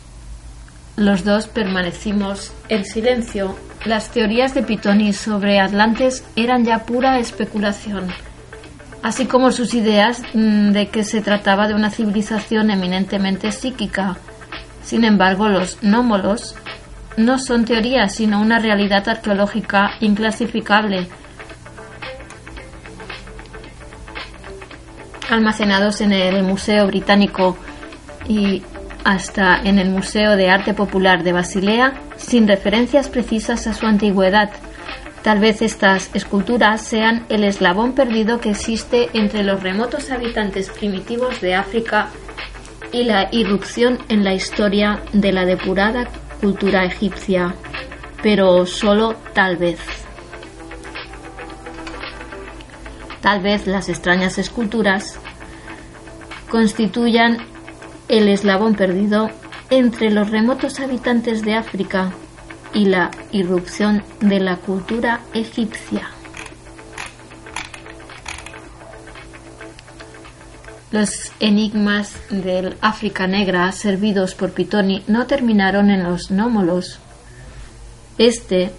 los 0.98 1.24
dos 1.24 1.48
permanecimos 1.48 2.52
en 2.68 2.84
silencio. 2.84 3.56
Las 3.86 4.12
teorías 4.12 4.54
de 4.54 4.62
Pitoni 4.62 5.14
sobre 5.14 5.62
Atlantes 5.62 6.26
eran 6.36 6.66
ya 6.66 6.80
pura 6.80 7.18
especulación, 7.20 8.10
así 9.04 9.26
como 9.26 9.54
sus 9.54 9.74
ideas 9.74 10.22
mm, 10.34 10.72
de 10.72 10.90
que 10.90 11.06
se 11.06 11.22
trataba 11.22 11.70
de 11.70 11.76
una 11.76 11.92
civilización 11.92 12.72
eminentemente 12.72 13.54
psíquica. 13.54 14.18
Sin 14.84 15.06
embargo, 15.06 15.48
los 15.48 15.82
nómolos 15.82 16.56
no 17.16 17.40
son 17.40 17.64
teorías, 17.64 18.16
sino 18.16 18.42
una 18.42 18.60
realidad 18.60 19.08
arqueológica 19.08 19.92
inclasificable 20.02 21.08
almacenados 25.30 26.02
en 26.02 26.12
el 26.12 26.44
Museo 26.44 26.88
Británico 26.88 27.56
y 28.30 28.64
hasta 29.04 29.60
en 29.62 29.80
el 29.80 29.90
Museo 29.90 30.38
de 30.38 30.50
Arte 30.50 30.74
Popular 30.74 31.24
de 31.24 31.34
Basilea, 31.34 31.96
sin 32.16 32.48
referencias 32.48 33.10
precisas 33.10 33.68
a 33.68 33.74
su 33.74 33.86
antigüedad. 33.86 34.52
Tal 35.24 35.40
vez 35.40 35.62
estas 35.62 36.10
esculturas 36.14 36.82
sean 36.82 37.26
el 37.28 37.44
eslabón 37.44 37.94
perdido 37.94 38.40
que 38.40 38.52
existe 38.52 39.10
entre 39.14 39.44
los 39.44 39.62
remotos 39.62 40.12
habitantes 40.12 40.70
primitivos 40.70 41.42
de 41.42 41.56
África 41.56 42.08
y 42.94 43.04
la 43.04 43.28
irrupción 43.32 44.00
en 44.08 44.24
la 44.24 44.34
historia 44.34 45.02
de 45.12 45.34
la 45.34 45.46
depurada 45.46 46.08
cultura 46.40 46.86
egipcia. 46.86 47.54
pero 48.22 48.66
solo 48.66 49.16
tal 49.34 49.56
vez. 49.56 49.80
Tal 53.22 53.42
vez 53.42 53.66
las 53.66 53.88
extrañas 53.88 54.38
esculturas 54.38 55.18
constituyan 56.50 57.38
el 58.10 58.28
eslabón 58.28 58.76
perdido 58.76 59.30
entre 59.70 60.10
los 60.10 60.32
remotos 60.32 60.80
habitantes 60.80 61.44
de 61.44 61.54
África 61.54 62.12
y 62.74 62.86
la 62.86 63.12
irrupción 63.32 64.04
de 64.20 64.40
la 64.40 64.58
cultura 64.58 65.22
egipcia. 65.34 66.10
Los 70.92 71.32
enigmas 71.40 72.16
del 72.32 72.76
África 72.82 73.28
Negra 73.28 73.72
servidos 73.72 74.34
por 74.34 74.54
Pitoni 74.54 75.04
no 75.08 75.28
terminaron 75.28 75.92
en 75.92 76.04
los 76.04 76.32
nómolos. 76.32 77.00
Este 78.18 78.72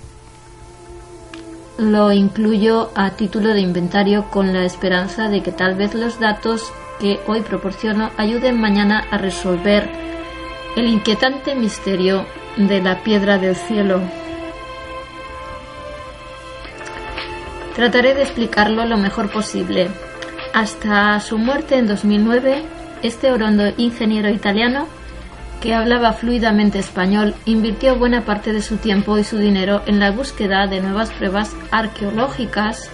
lo 1.78 2.10
incluyo 2.10 2.90
a 2.96 3.10
título 3.10 3.54
de 3.54 3.60
inventario 3.60 4.28
con 4.28 4.52
la 4.52 4.64
esperanza 4.64 5.28
de 5.28 5.42
que 5.42 5.52
tal 5.52 5.76
vez 5.76 5.94
los 5.94 6.18
datos 6.18 6.72
que 7.00 7.18
hoy 7.26 7.40
proporciono 7.40 8.10
ayuden 8.16 8.60
mañana 8.60 9.04
a 9.10 9.18
resolver 9.18 9.88
el 10.76 10.86
inquietante 10.86 11.54
misterio 11.54 12.26
de 12.56 12.80
la 12.80 13.02
piedra 13.02 13.38
del 13.38 13.56
cielo. 13.56 14.00
Trataré 17.74 18.14
de 18.14 18.22
explicarlo 18.22 18.84
lo 18.84 18.96
mejor 18.96 19.30
posible. 19.30 19.88
Hasta 20.52 21.18
su 21.20 21.38
muerte 21.38 21.76
en 21.76 21.86
2009, 21.86 22.62
este 23.02 23.32
orondo 23.32 23.72
ingeniero 23.76 24.28
italiano, 24.28 24.86
que 25.62 25.74
hablaba 25.74 26.12
fluidamente 26.12 26.78
español, 26.78 27.34
invirtió 27.44 27.96
buena 27.96 28.24
parte 28.24 28.52
de 28.52 28.62
su 28.62 28.76
tiempo 28.76 29.18
y 29.18 29.24
su 29.24 29.38
dinero 29.38 29.82
en 29.86 30.00
la 30.00 30.10
búsqueda 30.10 30.66
de 30.66 30.80
nuevas 30.80 31.10
pruebas 31.10 31.54
arqueológicas 31.70 32.90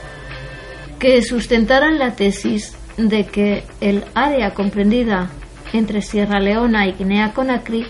que 0.98 1.22
sustentaran 1.22 1.98
la 1.98 2.14
tesis 2.14 2.75
de 2.96 3.26
que 3.26 3.64
el 3.80 4.04
área 4.14 4.54
comprendida 4.54 5.30
entre 5.72 6.02
Sierra 6.02 6.40
Leona 6.40 6.86
y 6.86 6.92
Guinea 6.92 7.32
Conakry 7.32 7.86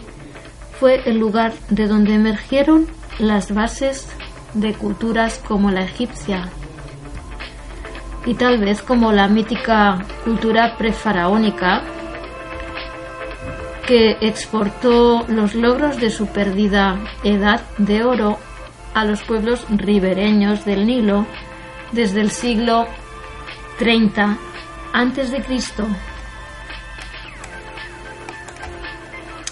fue 0.78 1.02
el 1.06 1.18
lugar 1.18 1.52
de 1.70 1.86
donde 1.86 2.14
emergieron 2.14 2.86
las 3.18 3.52
bases 3.52 4.08
de 4.54 4.74
culturas 4.74 5.40
como 5.46 5.70
la 5.70 5.84
egipcia 5.84 6.48
y 8.26 8.34
tal 8.34 8.58
vez 8.58 8.82
como 8.82 9.12
la 9.12 9.28
mítica 9.28 10.04
cultura 10.24 10.76
prefaraónica 10.76 11.82
que 13.86 14.16
exportó 14.20 15.24
los 15.28 15.54
logros 15.54 15.98
de 15.98 16.10
su 16.10 16.26
perdida 16.26 16.98
edad 17.22 17.62
de 17.78 18.02
oro 18.02 18.38
a 18.94 19.04
los 19.04 19.22
pueblos 19.22 19.64
ribereños 19.70 20.64
del 20.64 20.86
Nilo 20.86 21.24
desde 21.92 22.20
el 22.20 22.30
siglo 22.32 22.86
30 23.78 24.38
antes 24.96 25.30
de 25.30 25.42
Cristo. 25.42 25.86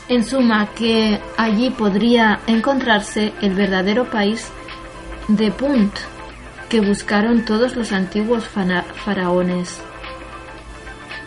En 0.08 0.24
suma, 0.24 0.70
que 0.74 1.20
allí 1.36 1.68
podría 1.68 2.40
encontrarse 2.46 3.34
el 3.42 3.54
verdadero 3.54 4.06
país 4.06 4.50
de 5.28 5.50
Punt 5.50 5.94
que 6.70 6.80
buscaron 6.80 7.44
todos 7.44 7.76
los 7.76 7.92
antiguos 7.92 8.44
faraones. 8.48 9.82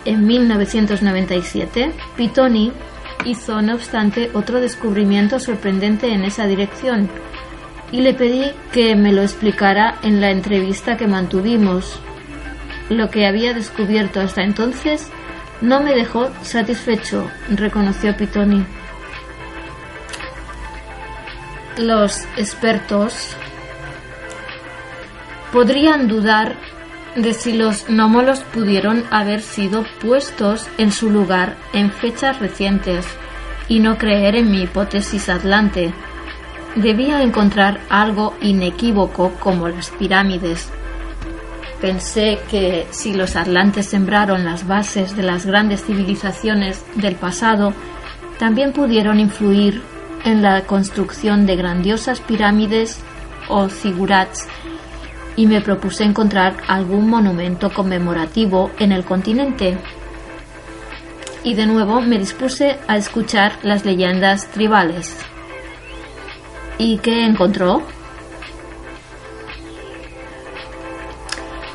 En 0.04 0.26
1997, 0.26 1.94
Pitoni 2.16 2.72
hizo, 3.24 3.62
no 3.62 3.76
obstante, 3.76 4.32
otro 4.34 4.60
descubrimiento 4.60 5.40
sorprendente 5.40 6.12
en 6.12 6.26
esa 6.26 6.48
dirección 6.48 7.08
y 7.92 8.02
le 8.02 8.16
pedí 8.16 8.52
que 8.72 8.96
me 8.96 9.14
lo 9.14 9.22
explicara 9.22 10.00
en 10.02 10.22
la 10.22 10.32
entrevista 10.32 10.98
que 10.98 11.08
mantuvimos. 11.08 12.00
Lo 12.90 13.10
que 13.10 13.28
había 13.28 13.54
descubierto 13.54 14.22
hasta 14.22 14.44
entonces 14.44 15.10
no 15.62 15.82
me 15.82 15.94
dejó 15.94 16.30
satisfecho, 16.42 17.30
reconoció 17.50 18.16
Pitoni. 18.16 18.66
Los 21.78 22.26
expertos 22.38 23.36
podrían 25.52 26.08
dudar 26.08 26.56
de 27.16 27.34
si 27.34 27.54
los 27.54 27.90
nómolos 27.90 28.42
pudieron 28.42 29.04
haber 29.10 29.42
sido 29.42 29.84
puestos 30.00 30.68
en 30.78 30.92
su 30.92 31.10
lugar 31.10 31.56
en 31.74 31.92
fechas 31.92 32.40
recientes 32.40 33.06
y 33.68 33.80
no 33.80 33.98
creer 33.98 34.36
en 34.36 34.52
mi 34.52 34.64
hipótesis 34.64 35.28
atlante. 35.30 35.94
Debía 36.76 37.24
encontrar 37.24 37.80
algo 37.90 38.36
inequívoco 38.42 39.32
como 39.40 39.68
las 39.68 39.90
pirámides. 39.90 40.72
Pensé 41.82 42.40
que 42.50 42.88
si 42.90 43.14
los 43.14 43.36
atlantes 43.36 43.86
sembraron 43.86 44.46
las 44.46 44.68
bases 44.68 45.16
de 45.16 45.24
las 45.24 45.46
grandes 45.46 45.86
civilizaciones 45.86 46.84
del 46.96 47.16
pasado, 47.16 47.74
también 48.40 48.74
pudieron 48.74 49.20
influir 49.20 49.84
en 50.26 50.42
la 50.42 50.62
construcción 50.62 51.46
de 51.46 51.56
grandiosas 51.56 52.20
pirámides 52.20 53.00
o 53.48 53.70
zigurats 53.70 54.48
y 55.36 55.46
me 55.46 55.62
propuse 55.62 56.04
encontrar 56.04 56.58
algún 56.68 57.10
monumento 57.10 57.72
conmemorativo 57.72 58.72
en 58.80 58.92
el 58.92 59.06
continente. 59.06 59.78
Y 61.44 61.54
de 61.54 61.68
nuevo 61.68 62.02
me 62.02 62.18
dispuse 62.18 62.78
a 62.88 62.98
escuchar 62.98 63.54
las 63.62 63.86
leyendas 63.86 64.48
tribales. 64.48 65.16
¿Y 66.80 66.98
qué 66.98 67.24
encontró? 67.24 67.84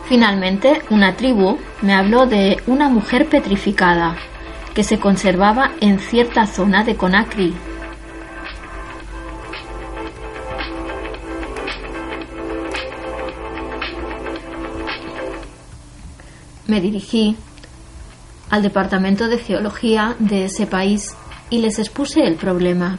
Finalmente, 0.08 0.82
una 0.90 1.16
tribu 1.16 1.58
me 1.80 1.94
habló 1.94 2.26
de 2.26 2.60
una 2.66 2.88
mujer 2.88 3.28
petrificada 3.28 4.16
que 4.74 4.84
se 4.84 4.98
conservaba 4.98 5.72
en 5.80 5.98
cierta 5.98 6.46
zona 6.46 6.84
de 6.84 6.96
Conakry, 6.96 7.54
me 16.72 16.80
dirigí 16.80 17.36
al 18.48 18.62
departamento 18.62 19.28
de 19.28 19.36
geología 19.36 20.16
de 20.18 20.46
ese 20.46 20.66
país 20.66 21.14
y 21.50 21.58
les 21.58 21.78
expuse 21.78 22.26
el 22.26 22.36
problema. 22.36 22.98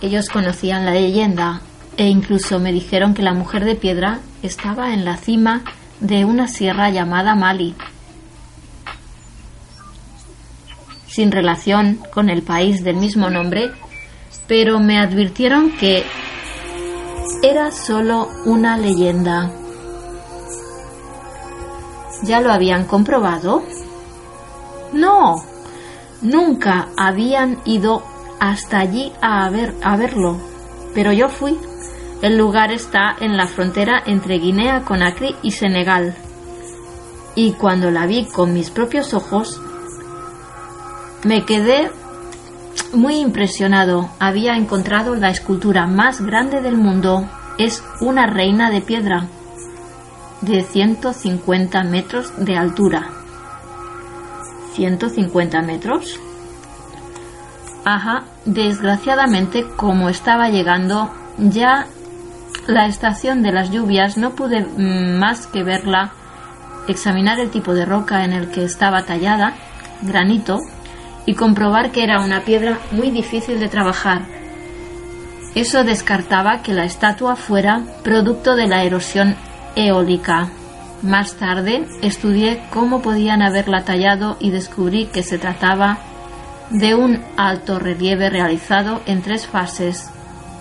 Ellos 0.00 0.28
conocían 0.28 0.84
la 0.84 0.92
leyenda 0.92 1.62
e 1.96 2.06
incluso 2.06 2.58
me 2.58 2.72
dijeron 2.72 3.14
que 3.14 3.22
la 3.22 3.34
mujer 3.34 3.64
de 3.64 3.74
piedra 3.74 4.20
estaba 4.42 4.94
en 4.94 5.04
la 5.04 5.16
cima 5.16 5.62
de 6.00 6.24
una 6.24 6.48
sierra 6.48 6.90
llamada 6.90 7.34
Mali, 7.34 7.74
sin 11.06 11.30
relación 11.30 12.00
con 12.12 12.30
el 12.30 12.42
país 12.42 12.82
del 12.82 12.96
mismo 12.96 13.28
nombre, 13.28 13.70
pero 14.46 14.80
me 14.80 14.98
advirtieron 14.98 15.70
que 15.72 16.04
era 17.42 17.70
solo 17.70 18.28
una 18.46 18.76
leyenda. 18.76 19.50
¿Ya 22.24 22.40
lo 22.40 22.52
habían 22.52 22.84
comprobado? 22.86 23.62
No, 24.92 25.36
nunca 26.22 26.88
habían 26.96 27.58
ido 27.64 28.02
hasta 28.40 28.78
allí 28.78 29.12
a, 29.20 29.48
ver, 29.50 29.74
a 29.82 29.96
verlo, 29.96 30.38
pero 30.94 31.12
yo 31.12 31.28
fui. 31.28 31.58
El 32.22 32.38
lugar 32.38 32.70
está 32.70 33.16
en 33.18 33.36
la 33.36 33.48
frontera 33.48 34.00
entre 34.06 34.38
Guinea, 34.38 34.82
Conakry 34.82 35.34
y 35.42 35.50
Senegal. 35.50 36.14
Y 37.34 37.54
cuando 37.54 37.90
la 37.90 38.06
vi 38.06 38.26
con 38.26 38.52
mis 38.52 38.70
propios 38.70 39.12
ojos, 39.12 39.60
me 41.24 41.44
quedé 41.44 41.90
muy 42.92 43.16
impresionado. 43.16 44.08
Había 44.20 44.56
encontrado 44.56 45.16
la 45.16 45.30
escultura 45.30 45.88
más 45.88 46.20
grande 46.20 46.60
del 46.60 46.76
mundo. 46.76 47.28
Es 47.58 47.82
una 48.00 48.26
reina 48.28 48.70
de 48.70 48.82
piedra 48.82 49.26
de 50.42 50.62
150 50.62 51.82
metros 51.82 52.32
de 52.36 52.56
altura. 52.56 53.08
¿150 54.76 55.64
metros? 55.64 56.20
Ajá, 57.84 58.24
desgraciadamente 58.44 59.66
como 59.76 60.08
estaba 60.08 60.50
llegando 60.50 61.10
ya 61.38 61.86
la 62.66 62.86
estación 62.86 63.42
de 63.42 63.52
las 63.52 63.70
lluvias 63.70 64.16
no 64.16 64.30
pude 64.30 64.60
más 64.60 65.46
que 65.46 65.62
verla, 65.62 66.12
examinar 66.88 67.38
el 67.40 67.50
tipo 67.50 67.74
de 67.74 67.84
roca 67.84 68.24
en 68.24 68.32
el 68.32 68.50
que 68.50 68.64
estaba 68.64 69.02
tallada, 69.04 69.54
granito, 70.02 70.60
y 71.26 71.34
comprobar 71.34 71.92
que 71.92 72.04
era 72.04 72.20
una 72.20 72.40
piedra 72.40 72.78
muy 72.90 73.10
difícil 73.10 73.60
de 73.60 73.68
trabajar. 73.68 74.22
Eso 75.54 75.84
descartaba 75.84 76.62
que 76.62 76.72
la 76.72 76.84
estatua 76.84 77.36
fuera 77.36 77.82
producto 78.02 78.56
de 78.56 78.66
la 78.66 78.84
erosión 78.84 79.36
eólica. 79.76 80.48
Más 81.02 81.34
tarde 81.34 81.86
estudié 82.00 82.62
cómo 82.70 83.02
podían 83.02 83.42
haberla 83.42 83.84
tallado 83.84 84.36
y 84.40 84.50
descubrí 84.50 85.06
que 85.06 85.22
se 85.22 85.38
trataba 85.38 85.98
de 86.70 86.94
un 86.94 87.22
alto 87.36 87.78
relieve 87.78 88.30
realizado 88.30 89.02
en 89.06 89.20
tres 89.20 89.46
fases 89.46 90.11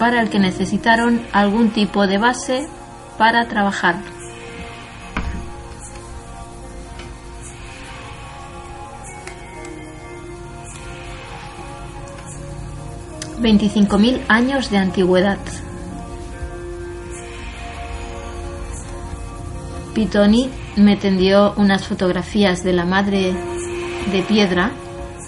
para 0.01 0.19
el 0.19 0.31
que 0.31 0.39
necesitaron 0.39 1.21
algún 1.31 1.69
tipo 1.69 2.07
de 2.07 2.17
base 2.17 2.67
para 3.19 3.47
trabajar. 3.47 3.97
...25.000 13.39 14.21
años 14.27 14.71
de 14.71 14.77
antigüedad. 14.77 15.37
Pitoni 19.93 20.49
me 20.77 20.95
tendió 20.95 21.53
unas 21.57 21.87
fotografías 21.87 22.63
de 22.63 22.73
la 22.73 22.85
madre 22.85 23.33
de 24.11 24.21
piedra, 24.23 24.71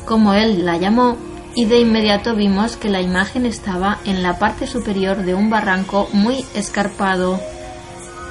como 0.05 0.33
él 0.33 0.65
la 0.65 0.77
llamó, 0.77 1.17
y 1.55 1.65
de 1.65 1.79
inmediato 1.79 2.35
vimos 2.35 2.77
que 2.77 2.89
la 2.89 3.01
imagen 3.01 3.45
estaba 3.45 3.99
en 4.05 4.23
la 4.23 4.39
parte 4.39 4.67
superior 4.67 5.17
de 5.23 5.33
un 5.33 5.49
barranco 5.49 6.09
muy 6.13 6.45
escarpado. 6.53 7.39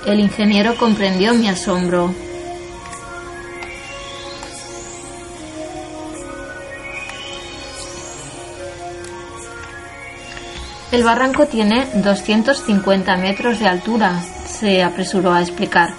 El 0.07 0.20
ingeniero 0.20 0.77
comprendió 0.77 1.35
mi 1.35 1.49
asombro. 1.49 2.12
El 10.91 11.05
barranco 11.05 11.47
tiene 11.47 11.87
250 11.95 13.16
metros 13.16 13.59
de 13.59 13.66
altura, 13.66 14.23
se 14.47 14.83
apresuró 14.83 15.33
a 15.33 15.41
explicar 15.41 15.95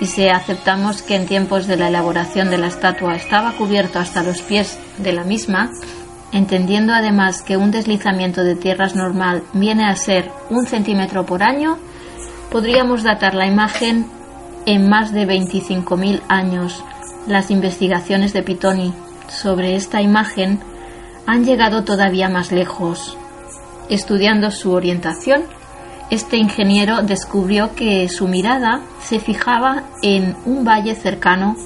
y 0.00 0.06
si 0.06 0.28
aceptamos 0.28 1.02
que 1.02 1.14
en 1.14 1.26
tiempos 1.26 1.66
de 1.66 1.76
la 1.76 1.88
elaboración 1.88 2.50
de 2.50 2.58
la 2.58 2.66
estatua 2.66 3.14
estaba 3.14 3.52
cubierto 3.52 3.98
hasta 3.98 4.22
los 4.22 4.42
pies 4.42 4.76
de 4.98 5.12
la 5.12 5.24
misma, 5.24 5.70
entendiendo 6.34 6.92
además 6.92 7.42
que 7.42 7.56
un 7.56 7.70
deslizamiento 7.70 8.42
de 8.42 8.56
tierras 8.56 8.96
normal 8.96 9.44
viene 9.52 9.86
a 9.86 9.94
ser 9.94 10.32
un 10.50 10.66
centímetro 10.66 11.24
por 11.24 11.44
año, 11.44 11.78
podríamos 12.50 13.04
datar 13.04 13.34
la 13.34 13.46
imagen 13.46 14.06
en 14.66 14.88
más 14.88 15.12
de 15.12 15.28
25.000 15.28 16.22
años. 16.28 16.82
Las 17.28 17.52
investigaciones 17.52 18.32
de 18.32 18.42
Pitoni 18.42 18.92
sobre 19.28 19.76
esta 19.76 20.02
imagen 20.02 20.58
han 21.24 21.44
llegado 21.44 21.84
todavía 21.84 22.28
más 22.28 22.50
lejos. 22.50 23.16
Estudiando 23.88 24.50
su 24.50 24.72
orientación, 24.72 25.44
este 26.10 26.36
ingeniero 26.36 27.02
descubrió 27.02 27.76
que 27.76 28.08
su 28.08 28.26
mirada 28.26 28.80
se 29.00 29.20
fijaba 29.20 29.84
en 30.02 30.34
un 30.44 30.64
valle 30.64 30.96
cercano 30.96 31.56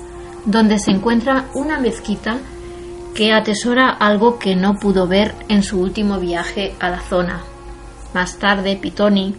donde 0.44 0.78
se 0.78 0.90
encuentra 0.90 1.46
una 1.54 1.78
mezquita 1.78 2.36
que 3.14 3.32
atesora 3.32 3.88
algo 3.88 4.38
que 4.38 4.56
no 4.56 4.78
pudo 4.78 5.06
ver 5.06 5.34
en 5.48 5.62
su 5.62 5.80
último 5.80 6.18
viaje 6.18 6.74
a 6.80 6.88
la 6.90 7.00
zona. 7.00 7.40
Más 8.14 8.38
tarde, 8.38 8.76
Pitoni 8.76 9.34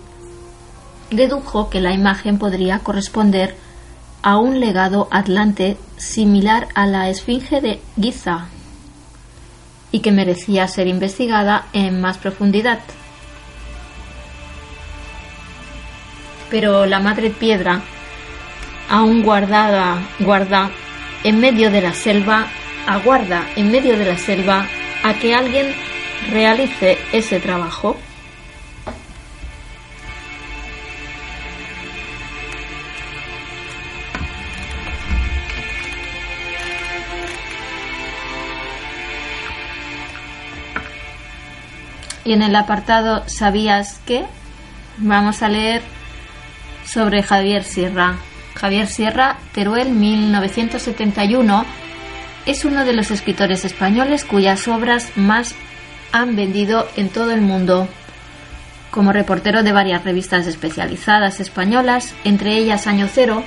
dedujo 1.11 1.70
que 1.70 1.82
la 1.82 1.93
imagen 1.93 2.38
podría 2.38 2.80
corresponder 2.80 3.55
a 4.22 4.38
un 4.38 4.59
legado 4.59 5.07
atlante 5.11 5.78
similar 5.97 6.67
a 6.76 6.86
la 6.86 7.09
esfinge 7.09 7.61
de 7.61 7.82
Giza 7.99 8.47
y 9.91 9.99
que 9.99 10.11
merecía 10.11 10.67
ser 10.67 10.88
investigada 10.88 11.65
en 11.74 11.99
más 11.99 12.17
profundidad. 12.17 12.80
pero 16.49 16.86
la 16.86 16.99
madre 16.99 17.30
piedra, 17.30 17.82
aún 18.89 19.24
guardada, 19.24 20.01
guarda 20.20 20.72
en 21.24 21.39
medio 21.39 21.72
de 21.72 21.82
la 21.82 21.93
selva, 21.93 22.47
aguarda 22.90 23.48
en 23.56 23.72
medio 23.72 23.98
de 23.98 24.06
la 24.06 24.18
selva 24.18 24.66
a 25.04 25.14
que 25.14 25.36
alguien 25.36 25.76
realice 26.32 26.98
ese 27.14 27.40
trabajo. 27.40 27.96
Y 42.26 42.34
en 42.34 42.42
el 42.42 42.56
apartado 42.56 43.24
¿Sabías 43.28 44.02
qué? 44.06 44.26
Vamos 44.98 45.44
a 45.44 45.50
leer 45.50 45.84
sobre 46.86 47.22
Javier 47.22 47.64
Sierra. 47.64 48.16
Javier 48.56 48.88
Sierra, 48.88 49.38
Teruel 49.54 49.92
1971, 49.92 51.66
es 52.50 52.66
uno 52.66 52.84
de 52.84 52.93
los 52.93 53.12
escritores 53.12 53.64
españoles 53.64 54.26
cuyas 54.26 54.68
obras 54.68 55.12
más 55.16 55.54
han 56.12 56.36
vendido 56.36 56.88
en 56.95 57.10
todo 57.10 57.32
el 57.32 57.41
mundo. 57.41 57.88
Como 58.89 59.14
reportero 59.14 59.62
de 59.62 59.72
varias 59.72 60.04
revistas 60.04 60.47
especializadas 60.47 61.39
españolas, 61.39 62.16
entre 62.24 62.58
ellas 62.58 62.88
Año 62.88 63.08
Cero, 63.08 63.43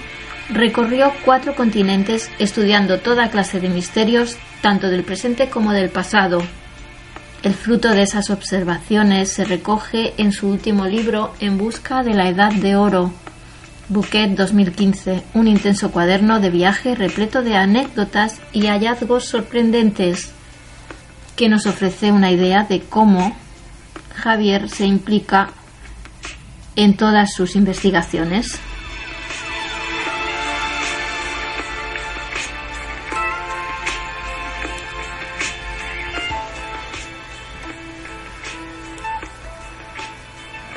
recorrió 0.51 1.13
cuatro 1.25 1.57
continentes 1.57 2.31
estudiando 2.39 3.01
toda 3.01 3.31
clase 3.31 3.59
de 3.59 3.71
misterios, 3.71 4.37
tanto 4.61 4.89
del 4.89 5.03
presente 5.03 5.51
como 5.51 5.73
del 5.73 5.91
pasado. 5.91 6.41
El 7.43 7.55
fruto 7.55 7.89
de 7.91 8.03
esas 8.03 8.31
observaciones 8.31 9.33
se 9.33 9.45
recoge 9.45 10.15
en 10.17 10.31
su 10.31 10.49
último 10.49 10.87
libro 10.87 11.35
En 11.41 11.59
busca 11.59 12.05
de 12.05 12.15
la 12.15 12.29
Edad 12.29 12.53
de 12.53 12.77
Oro, 12.77 13.13
Bouquet 13.93 14.29
2015, 14.29 15.23
un 15.35 15.49
intenso 15.49 15.91
cuaderno 15.91 16.41
de 16.41 16.49
viaje 16.49 16.95
repleto 16.95 17.43
de 17.43 17.57
anécdotas 17.57 18.41
y 18.51 18.69
hallazgos 18.69 19.27
sorprendentes 19.27 20.33
que 21.37 21.51
nos 21.51 21.67
ofrece 21.67 22.11
una 22.11 22.31
idea 22.31 22.65
de 22.65 22.81
cómo 22.81 23.37
Javier 24.15 24.71
se 24.71 24.87
implica 24.87 25.51
en 26.75 26.97
todas 26.97 27.35
sus 27.35 27.55
investigaciones. 27.55 28.59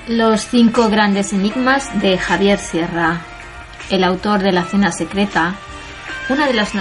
Los 0.07 0.41
cinco 0.41 0.87
grandes 0.89 1.33
enigmas 1.33 1.89
de 1.99 2.19
Javier 2.19 2.59
Sierra, 2.59 3.21
el 3.89 4.03
autor 4.03 4.43
de 4.43 4.51
La 4.51 4.63
Cena 4.63 4.91
Secreta, 4.91 5.55
una 6.29 6.45
de 6.45 6.53
las 6.53 6.73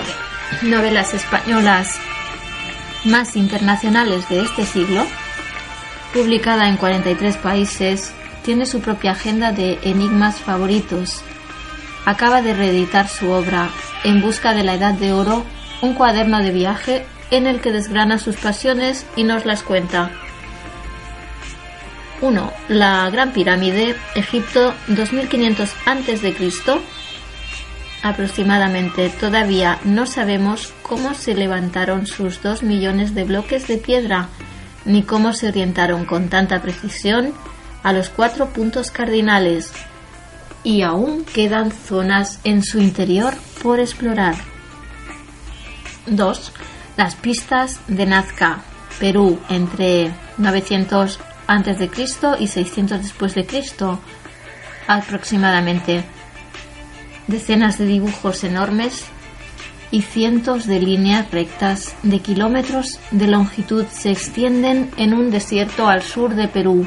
novelas 0.60 1.14
españolas 1.14 1.98
más 3.06 3.34
internacionales 3.36 4.28
de 4.28 4.42
este 4.42 4.66
siglo, 4.66 5.06
publicada 6.12 6.68
en 6.68 6.76
43 6.76 7.38
países, 7.38 8.12
tiene 8.42 8.66
su 8.66 8.80
propia 8.82 9.12
agenda 9.12 9.52
de 9.52 9.78
enigmas 9.84 10.40
favoritos. 10.40 11.22
Acaba 12.04 12.42
de 12.42 12.52
reeditar 12.52 13.08
su 13.08 13.30
obra 13.30 13.70
En 14.04 14.20
busca 14.20 14.52
de 14.52 14.64
la 14.64 14.74
Edad 14.74 14.92
de 14.92 15.14
Oro, 15.14 15.46
un 15.80 15.94
cuaderno 15.94 16.40
de 16.40 16.50
viaje 16.50 17.06
en 17.30 17.46
el 17.46 17.62
que 17.62 17.72
desgrana 17.72 18.18
sus 18.18 18.36
pasiones 18.36 19.06
y 19.16 19.24
nos 19.24 19.46
las 19.46 19.62
cuenta. 19.62 20.10
1. 22.24 22.52
La 22.68 23.10
Gran 23.10 23.34
Pirámide, 23.34 23.94
Egipto, 24.14 24.72
2500 24.88 25.70
a.C. 25.84 26.34
Aproximadamente 28.02 29.10
todavía 29.10 29.78
no 29.84 30.06
sabemos 30.06 30.72
cómo 30.82 31.12
se 31.12 31.34
levantaron 31.34 32.06
sus 32.06 32.40
dos 32.40 32.62
millones 32.62 33.14
de 33.14 33.24
bloques 33.24 33.68
de 33.68 33.76
piedra, 33.76 34.28
ni 34.86 35.02
cómo 35.02 35.34
se 35.34 35.48
orientaron 35.48 36.06
con 36.06 36.30
tanta 36.30 36.62
precisión 36.62 37.34
a 37.82 37.92
los 37.92 38.08
cuatro 38.08 38.48
puntos 38.48 38.90
cardinales, 38.90 39.72
y 40.62 40.80
aún 40.80 41.26
quedan 41.26 41.72
zonas 41.72 42.40
en 42.44 42.62
su 42.62 42.80
interior 42.80 43.34
por 43.62 43.80
explorar. 43.80 44.36
2. 46.06 46.52
Las 46.96 47.16
pistas 47.16 47.80
de 47.86 48.06
Nazca, 48.06 48.62
Perú, 48.98 49.38
entre 49.50 50.10
900 50.38 51.18
antes 51.46 51.78
de 51.78 51.88
Cristo 51.88 52.36
y 52.38 52.48
600 52.48 53.02
después 53.02 53.34
de 53.34 53.46
Cristo 53.46 54.00
aproximadamente. 54.86 56.04
Decenas 57.26 57.78
de 57.78 57.86
dibujos 57.86 58.44
enormes 58.44 59.06
y 59.90 60.02
cientos 60.02 60.66
de 60.66 60.80
líneas 60.80 61.30
rectas 61.30 61.94
de 62.02 62.18
kilómetros 62.18 62.98
de 63.10 63.28
longitud 63.28 63.86
se 63.86 64.10
extienden 64.10 64.90
en 64.96 65.14
un 65.14 65.30
desierto 65.30 65.88
al 65.88 66.02
sur 66.02 66.34
de 66.34 66.48
Perú. 66.48 66.86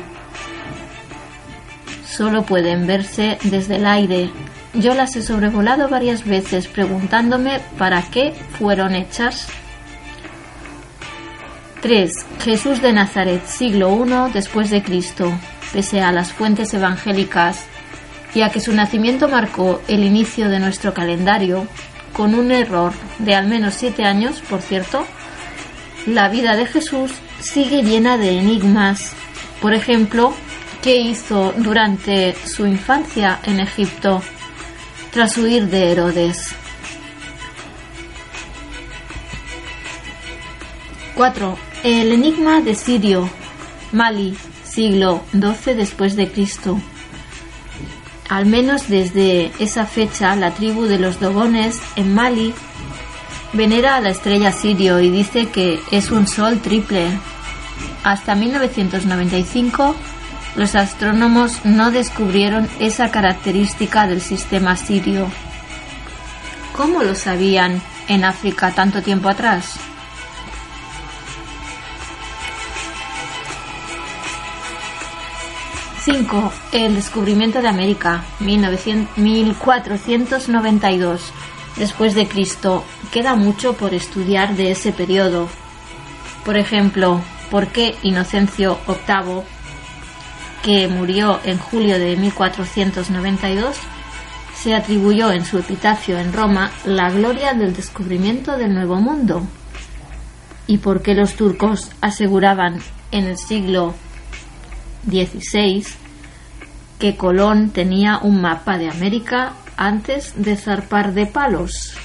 Solo 2.05 2.43
pueden 2.43 2.85
verse 2.85 3.37
desde 3.43 3.77
el 3.77 3.85
aire. 3.85 4.29
Yo 4.73 4.93
las 4.93 5.15
he 5.15 5.21
sobrevolado 5.21 5.89
varias 5.89 6.25
veces 6.25 6.67
preguntándome 6.67 7.61
para 7.77 8.01
qué 8.03 8.33
fueron 8.57 8.95
hechas 8.95 9.47
3. 11.81 12.11
Jesús 12.43 12.81
de 12.81 12.91
Nazaret, 12.93 13.45
siglo 13.45 14.05
I 14.05 14.31
después 14.33 14.69
de 14.69 14.81
Cristo. 14.81 15.31
Pese 15.73 16.01
a 16.01 16.11
las 16.11 16.33
fuentes 16.33 16.73
evangélicas 16.73 17.65
y 18.33 18.41
a 18.41 18.49
que 18.49 18.59
su 18.59 18.73
nacimiento 18.73 19.27
marcó 19.27 19.81
el 19.87 20.03
inicio 20.03 20.49
de 20.49 20.59
nuestro 20.59 20.93
calendario, 20.93 21.67
con 22.13 22.33
un 22.33 22.51
error 22.51 22.93
de 23.19 23.35
al 23.35 23.47
menos 23.47 23.75
siete 23.75 24.05
años, 24.05 24.41
por 24.49 24.61
cierto, 24.61 25.05
la 26.07 26.29
vida 26.29 26.55
de 26.55 26.65
Jesús 26.65 27.11
sigue 27.39 27.83
llena 27.83 28.17
de 28.17 28.39
enigmas. 28.39 29.13
Por 29.61 29.73
ejemplo, 29.73 30.33
qué 30.81 30.97
hizo 30.97 31.53
durante 31.57 32.35
su 32.45 32.65
infancia 32.65 33.39
en 33.43 33.59
Egipto 33.59 34.21
tras 35.11 35.37
huir 35.37 35.67
de 35.67 35.91
Herodes. 35.91 36.55
4. 41.17 41.57
El 41.83 42.11
enigma 42.11 42.61
de 42.61 42.75
Sirio, 42.75 43.27
Mali, 43.91 44.37
siglo 44.63 45.23
XII 45.31 45.73
después 45.73 46.15
de 46.15 46.31
Cristo. 46.31 46.79
Al 48.29 48.45
menos 48.45 48.87
desde 48.87 49.51
esa 49.57 49.87
fecha, 49.87 50.35
la 50.35 50.51
tribu 50.51 50.83
de 50.83 50.99
los 50.99 51.19
Dogones 51.19 51.81
en 51.95 52.13
Mali 52.13 52.53
venera 53.53 53.95
a 53.95 54.01
la 54.01 54.09
estrella 54.09 54.51
Sirio 54.51 54.99
y 54.99 55.09
dice 55.09 55.47
que 55.47 55.79
es 55.89 56.11
un 56.11 56.27
sol 56.27 56.59
triple. 56.59 57.07
Hasta 58.03 58.35
1995, 58.35 59.95
los 60.55 60.75
astrónomos 60.75 61.65
no 61.65 61.89
descubrieron 61.89 62.69
esa 62.79 63.09
característica 63.09 64.05
del 64.05 64.21
sistema 64.21 64.77
sirio. 64.77 65.27
¿Cómo 66.75 67.01
lo 67.01 67.15
sabían 67.15 67.81
en 68.07 68.23
África 68.23 68.71
tanto 68.71 69.01
tiempo 69.01 69.29
atrás? 69.29 69.79
5. 76.07 76.51
El 76.71 76.95
descubrimiento 76.95 77.61
de 77.61 77.67
América, 77.67 78.23
1492 78.39 81.21
después 81.75 82.15
de 82.15 82.29
Cristo. 82.29 82.85
Queda 83.11 83.35
mucho 83.35 83.73
por 83.73 83.93
estudiar 83.93 84.55
de 84.55 84.71
ese 84.71 84.93
periodo. 84.93 85.49
Por 86.45 86.55
ejemplo, 86.55 87.19
¿por 87.51 87.67
qué 87.67 87.97
Inocencio 88.03 88.79
VIII, 88.87 89.41
que 90.63 90.87
murió 90.87 91.41
en 91.43 91.57
julio 91.57 91.99
de 91.99 92.15
1492, 92.15 93.75
se 94.55 94.75
atribuyó 94.75 95.33
en 95.33 95.43
su 95.43 95.57
epitafio 95.57 96.19
en 96.19 96.31
Roma 96.31 96.71
la 96.85 97.11
gloria 97.11 97.53
del 97.53 97.75
descubrimiento 97.75 98.55
del 98.55 98.73
Nuevo 98.73 98.95
Mundo? 98.95 99.45
¿Y 100.67 100.77
por 100.77 101.01
qué 101.01 101.15
los 101.15 101.33
turcos 101.33 101.91
aseguraban 101.99 102.79
en 103.11 103.25
el 103.25 103.37
siglo 103.37 103.93
16 105.07 105.97
que 106.99 107.15
Colón 107.15 107.71
tenía 107.71 108.19
un 108.19 108.41
mapa 108.41 108.77
de 108.77 108.89
América 108.89 109.53
antes 109.75 110.33
de 110.35 110.55
zarpar 110.55 111.13
de 111.13 111.25
palos. 111.25 111.97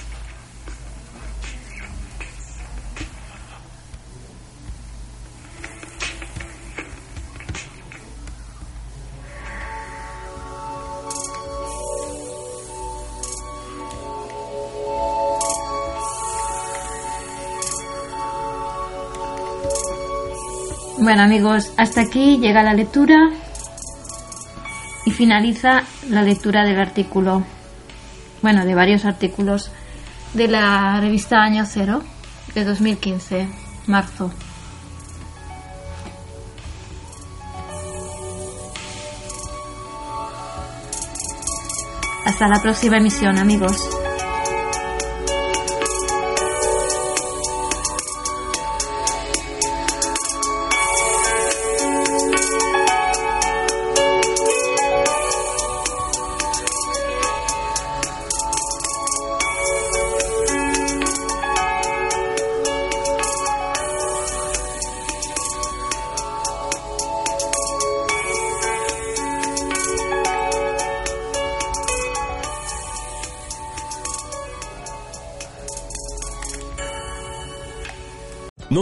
Bueno 21.03 21.25
amigos, 21.25 21.73
hasta 21.77 22.03
aquí 22.03 22.39
llega 22.39 22.63
la 22.63 22.75
lectura 22.75 23.31
y 25.05 25.11
finaliza 25.11 25.83
la 26.09 26.23
lectura 26.23 26.65
del 26.65 26.79
artículo, 26.79 27.43
bueno, 28.41 28.65
de 28.65 28.73
varios 28.77 29.05
artículos 29.05 29.73
de 30.33 30.47
la 30.47 31.01
revista 31.01 31.43
Año 31.43 31.65
Cero 31.67 32.05
de 32.55 32.65
2015, 32.65 33.49
marzo. 33.89 34.33
Hasta 42.25 42.47
la 42.47 42.63
próxima 42.63 42.99
emisión, 42.99 43.39
amigos. 43.39 44.02